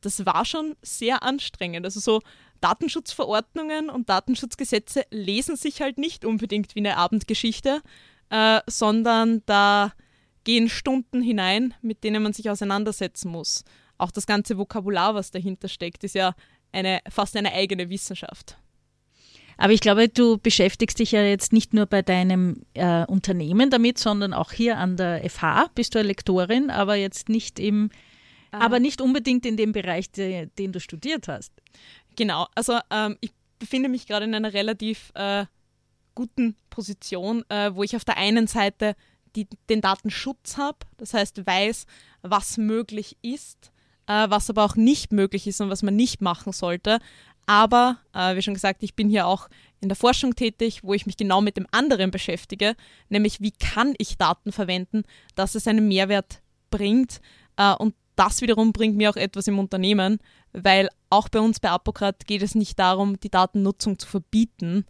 das 0.00 0.24
war 0.24 0.44
schon 0.44 0.76
sehr 0.82 1.24
anstrengend. 1.24 1.84
Also 1.84 1.98
so 1.98 2.20
Datenschutzverordnungen 2.60 3.90
und 3.90 4.08
Datenschutzgesetze 4.08 5.04
lesen 5.10 5.56
sich 5.56 5.80
halt 5.80 5.98
nicht 5.98 6.24
unbedingt 6.24 6.74
wie 6.74 6.80
eine 6.80 6.96
Abendgeschichte, 6.96 7.80
äh, 8.30 8.60
sondern 8.66 9.42
da 9.46 9.92
gehen 10.44 10.68
Stunden 10.68 11.20
hinein, 11.20 11.74
mit 11.82 12.04
denen 12.04 12.22
man 12.22 12.32
sich 12.32 12.50
auseinandersetzen 12.50 13.30
muss. 13.30 13.64
Auch 13.98 14.10
das 14.10 14.26
ganze 14.26 14.56
Vokabular, 14.56 15.14
was 15.14 15.30
dahinter 15.30 15.68
steckt, 15.68 16.04
ist 16.04 16.14
ja 16.14 16.34
eine, 16.72 17.00
fast 17.08 17.36
eine 17.36 17.52
eigene 17.52 17.90
Wissenschaft. 17.90 18.56
Aber 19.60 19.72
ich 19.72 19.80
glaube, 19.80 20.08
du 20.08 20.38
beschäftigst 20.38 21.00
dich 21.00 21.12
ja 21.12 21.22
jetzt 21.22 21.52
nicht 21.52 21.74
nur 21.74 21.86
bei 21.86 22.00
deinem 22.00 22.62
äh, 22.74 23.04
Unternehmen 23.06 23.70
damit, 23.70 23.98
sondern 23.98 24.32
auch 24.32 24.52
hier 24.52 24.78
an 24.78 24.96
der 24.96 25.28
FH 25.28 25.70
bist 25.74 25.94
du 25.94 25.98
eine 25.98 26.08
Lektorin, 26.08 26.70
aber 26.70 26.94
jetzt 26.94 27.28
nicht 27.28 27.58
im, 27.58 27.90
ah. 28.52 28.60
aber 28.60 28.78
nicht 28.78 29.00
unbedingt 29.00 29.44
in 29.44 29.56
dem 29.56 29.72
Bereich, 29.72 30.12
de, 30.12 30.46
den 30.58 30.70
du 30.70 30.78
studiert 30.78 31.26
hast. 31.26 31.52
Genau, 32.18 32.48
also 32.56 32.80
ähm, 32.90 33.16
ich 33.20 33.30
befinde 33.60 33.88
mich 33.88 34.08
gerade 34.08 34.24
in 34.24 34.34
einer 34.34 34.52
relativ 34.52 35.12
äh, 35.14 35.46
guten 36.16 36.56
Position, 36.68 37.44
äh, 37.48 37.72
wo 37.72 37.84
ich 37.84 37.94
auf 37.94 38.04
der 38.04 38.16
einen 38.16 38.48
Seite 38.48 38.96
die, 39.36 39.46
den 39.70 39.80
Datenschutz 39.80 40.56
habe, 40.56 40.78
das 40.96 41.14
heißt 41.14 41.46
weiß, 41.46 41.86
was 42.22 42.56
möglich 42.56 43.16
ist, 43.22 43.70
äh, 44.08 44.28
was 44.28 44.50
aber 44.50 44.64
auch 44.64 44.74
nicht 44.74 45.12
möglich 45.12 45.46
ist 45.46 45.60
und 45.60 45.70
was 45.70 45.84
man 45.84 45.94
nicht 45.94 46.20
machen 46.20 46.52
sollte. 46.52 46.98
Aber, 47.46 47.98
äh, 48.12 48.34
wie 48.34 48.42
schon 48.42 48.54
gesagt, 48.54 48.82
ich 48.82 48.96
bin 48.96 49.08
hier 49.08 49.28
auch 49.28 49.48
in 49.80 49.88
der 49.88 49.94
Forschung 49.94 50.34
tätig, 50.34 50.80
wo 50.82 50.94
ich 50.94 51.06
mich 51.06 51.16
genau 51.16 51.40
mit 51.40 51.56
dem 51.56 51.68
anderen 51.70 52.10
beschäftige, 52.10 52.74
nämlich 53.10 53.40
wie 53.40 53.52
kann 53.52 53.94
ich 53.96 54.18
Daten 54.18 54.50
verwenden, 54.50 55.04
dass 55.36 55.54
es 55.54 55.68
einen 55.68 55.86
Mehrwert 55.86 56.42
bringt. 56.70 57.20
Äh, 57.56 57.74
und 57.74 57.94
das 58.16 58.40
wiederum 58.40 58.72
bringt 58.72 58.96
mir 58.96 59.10
auch 59.10 59.16
etwas 59.16 59.46
im 59.46 59.60
Unternehmen, 59.60 60.18
weil 60.62 60.88
auch 61.10 61.28
bei 61.28 61.40
uns 61.40 61.60
bei 61.60 61.70
Apokrat 61.70 62.26
geht 62.26 62.42
es 62.42 62.54
nicht 62.54 62.78
darum, 62.78 63.18
die 63.20 63.30
Datennutzung 63.30 63.98
zu 63.98 64.06
verbieten 64.06 64.84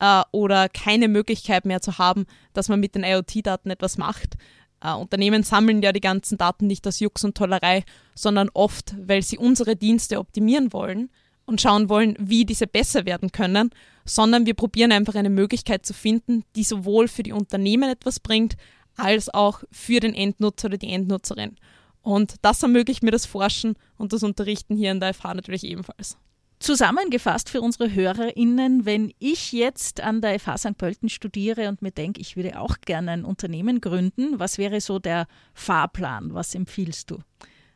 äh, 0.00 0.22
oder 0.32 0.68
keine 0.68 1.08
Möglichkeit 1.08 1.64
mehr 1.64 1.80
zu 1.80 1.98
haben, 1.98 2.26
dass 2.52 2.68
man 2.68 2.80
mit 2.80 2.94
den 2.94 3.04
IoT-Daten 3.04 3.70
etwas 3.70 3.98
macht. 3.98 4.34
Äh, 4.80 4.92
Unternehmen 4.92 5.42
sammeln 5.42 5.82
ja 5.82 5.92
die 5.92 6.00
ganzen 6.00 6.38
Daten 6.38 6.66
nicht 6.66 6.86
aus 6.86 7.00
Jux 7.00 7.24
und 7.24 7.36
Tollerei, 7.36 7.84
sondern 8.14 8.50
oft, 8.54 8.94
weil 8.98 9.22
sie 9.22 9.38
unsere 9.38 9.76
Dienste 9.76 10.18
optimieren 10.18 10.72
wollen 10.72 11.10
und 11.46 11.60
schauen 11.60 11.88
wollen, 11.88 12.16
wie 12.18 12.44
diese 12.44 12.66
besser 12.66 13.04
werden 13.06 13.32
können, 13.32 13.70
sondern 14.04 14.46
wir 14.46 14.54
probieren 14.54 14.92
einfach 14.92 15.14
eine 15.14 15.30
Möglichkeit 15.30 15.84
zu 15.84 15.94
finden, 15.94 16.44
die 16.56 16.64
sowohl 16.64 17.08
für 17.08 17.22
die 17.22 17.32
Unternehmen 17.32 17.90
etwas 17.90 18.20
bringt, 18.20 18.56
als 18.96 19.32
auch 19.32 19.62
für 19.70 20.00
den 20.00 20.14
Endnutzer 20.14 20.66
oder 20.66 20.78
die 20.78 20.92
Endnutzerin. 20.92 21.56
Und 22.04 22.34
das 22.42 22.62
ermöglicht 22.62 23.02
mir 23.02 23.12
das 23.12 23.24
Forschen 23.24 23.76
und 23.96 24.12
das 24.12 24.22
Unterrichten 24.22 24.76
hier 24.76 24.92
in 24.92 25.00
der 25.00 25.14
FH 25.14 25.32
natürlich 25.32 25.64
ebenfalls. 25.64 26.18
Zusammengefasst 26.58 27.48
für 27.48 27.62
unsere 27.62 27.94
HörerInnen, 27.94 28.84
wenn 28.84 29.14
ich 29.18 29.52
jetzt 29.52 30.02
an 30.02 30.20
der 30.20 30.38
FH 30.38 30.58
St. 30.58 30.78
Pölten 30.78 31.08
studiere 31.08 31.66
und 31.70 31.80
mir 31.80 31.92
denke, 31.92 32.20
ich 32.20 32.36
würde 32.36 32.60
auch 32.60 32.76
gerne 32.82 33.12
ein 33.12 33.24
Unternehmen 33.24 33.80
gründen, 33.80 34.38
was 34.38 34.58
wäre 34.58 34.82
so 34.82 34.98
der 34.98 35.26
Fahrplan? 35.54 36.34
Was 36.34 36.54
empfiehlst 36.54 37.10
du? 37.10 37.20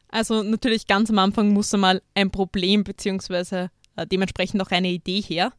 Also 0.09 0.43
natürlich 0.43 0.87
ganz 0.87 1.09
am 1.09 1.19
Anfang 1.19 1.55
muss 1.55 1.73
einmal 1.73 2.03
ein 2.15 2.31
Problem 2.31 2.85
bzw. 2.85 3.69
Äh, 3.97 4.07
dementsprechend 4.07 4.61
auch 4.61 4.71
eine 4.71 4.91
Idee 4.91 5.23
her. 5.23 5.55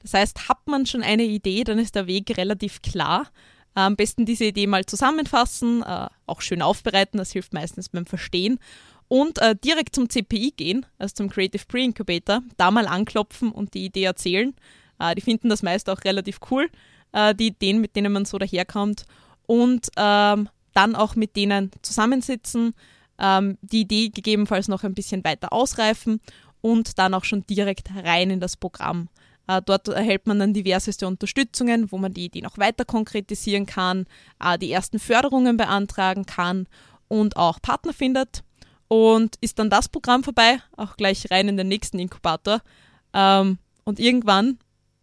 Das 0.00 0.14
heißt, 0.14 0.48
hat 0.48 0.66
man 0.66 0.86
schon 0.86 1.02
eine 1.02 1.24
Idee, 1.24 1.64
dann 1.64 1.80
ist 1.80 1.96
der 1.96 2.06
Weg 2.06 2.36
relativ 2.36 2.82
klar. 2.82 3.28
Am 3.74 3.96
besten 3.96 4.26
diese 4.26 4.44
Idee 4.44 4.66
mal 4.66 4.84
zusammenfassen, 4.84 5.82
äh, 5.82 6.08
auch 6.26 6.40
schön 6.40 6.62
aufbereiten, 6.62 7.18
das 7.18 7.32
hilft 7.32 7.54
meistens 7.54 7.88
beim 7.88 8.06
Verstehen. 8.06 8.58
Und 9.08 9.38
äh, 9.38 9.54
direkt 9.54 9.94
zum 9.94 10.08
CPI 10.08 10.52
gehen, 10.56 10.86
also 10.98 11.14
zum 11.14 11.28
Creative 11.28 11.64
Pre-Incubator, 11.66 12.42
da 12.56 12.70
mal 12.70 12.86
anklopfen 12.86 13.52
und 13.52 13.74
die 13.74 13.84
Idee 13.84 14.04
erzählen. 14.04 14.54
Äh, 14.98 15.14
die 15.14 15.20
finden 15.20 15.48
das 15.48 15.62
meist 15.62 15.88
auch 15.90 16.04
relativ 16.04 16.38
cool, 16.50 16.70
äh, 17.12 17.34
die 17.34 17.48
Ideen, 17.48 17.80
mit 17.80 17.96
denen 17.96 18.12
man 18.12 18.24
so 18.24 18.38
daherkommt. 18.38 19.04
Und 19.46 19.88
ähm, 19.96 20.48
dann 20.74 20.94
auch 20.94 21.14
mit 21.16 21.36
denen 21.36 21.70
zusammensitzen, 21.82 22.74
ähm, 23.18 23.58
die 23.60 23.82
Idee 23.82 24.08
gegebenenfalls 24.08 24.68
noch 24.68 24.84
ein 24.84 24.94
bisschen 24.94 25.24
weiter 25.24 25.52
ausreifen 25.52 26.20
und 26.60 26.98
dann 26.98 27.14
auch 27.14 27.24
schon 27.24 27.46
direkt 27.46 27.90
rein 27.94 28.30
in 28.30 28.40
das 28.40 28.56
Programm. 28.56 29.08
Äh, 29.46 29.62
dort 29.64 29.88
erhält 29.88 30.26
man 30.26 30.38
dann 30.38 30.54
diverseste 30.54 31.06
Unterstützungen, 31.06 31.90
wo 31.90 31.98
man 31.98 32.14
die 32.14 32.26
Idee 32.26 32.42
noch 32.42 32.58
weiter 32.58 32.84
konkretisieren 32.84 33.66
kann, 33.66 34.06
äh, 34.42 34.58
die 34.58 34.70
ersten 34.70 34.98
Förderungen 34.98 35.56
beantragen 35.56 36.26
kann 36.26 36.66
und 37.08 37.36
auch 37.36 37.60
Partner 37.60 37.92
findet. 37.92 38.42
Und 38.88 39.36
ist 39.40 39.58
dann 39.58 39.70
das 39.70 39.88
Programm 39.88 40.22
vorbei, 40.22 40.58
auch 40.76 40.96
gleich 40.96 41.30
rein 41.30 41.48
in 41.48 41.56
den 41.56 41.68
nächsten 41.68 41.98
Inkubator. 41.98 42.60
Ähm, 43.14 43.58
und 43.84 43.98
irgendwann, 43.98 44.58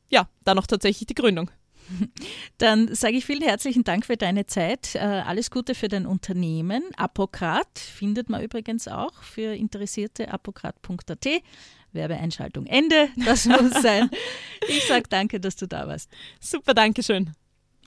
ja, 0.10 0.28
dann 0.44 0.60
auch 0.60 0.68
tatsächlich 0.68 1.08
die 1.08 1.16
Gründung. 1.16 1.50
Dann 2.58 2.94
sage 2.94 3.18
ich 3.18 3.26
vielen 3.26 3.42
herzlichen 3.42 3.84
Dank 3.84 4.06
für 4.06 4.18
deine 4.18 4.46
Zeit. 4.46 4.96
Äh, 4.96 5.00
alles 5.00 5.52
Gute 5.52 5.76
für 5.76 5.88
dein 5.88 6.06
Unternehmen. 6.06 6.84
Apokrat 6.98 7.80
findet 7.80 8.30
man 8.30 8.44
übrigens 8.44 8.88
auch 8.88 9.24
für 9.24 9.56
Interessierte 9.56 10.32
apokrat.at. 10.32 11.28
Werbeeinschaltung 11.94 12.66
Ende. 12.66 13.10
Das 13.26 13.46
muss 13.46 13.82
sein. 13.82 14.10
Ich 14.68 14.86
sage 14.86 15.06
danke, 15.10 15.40
dass 15.40 15.56
du 15.56 15.68
da 15.68 15.88
warst. 15.88 16.10
Super, 16.40 16.74
danke 16.74 17.04
schön. 17.04 17.34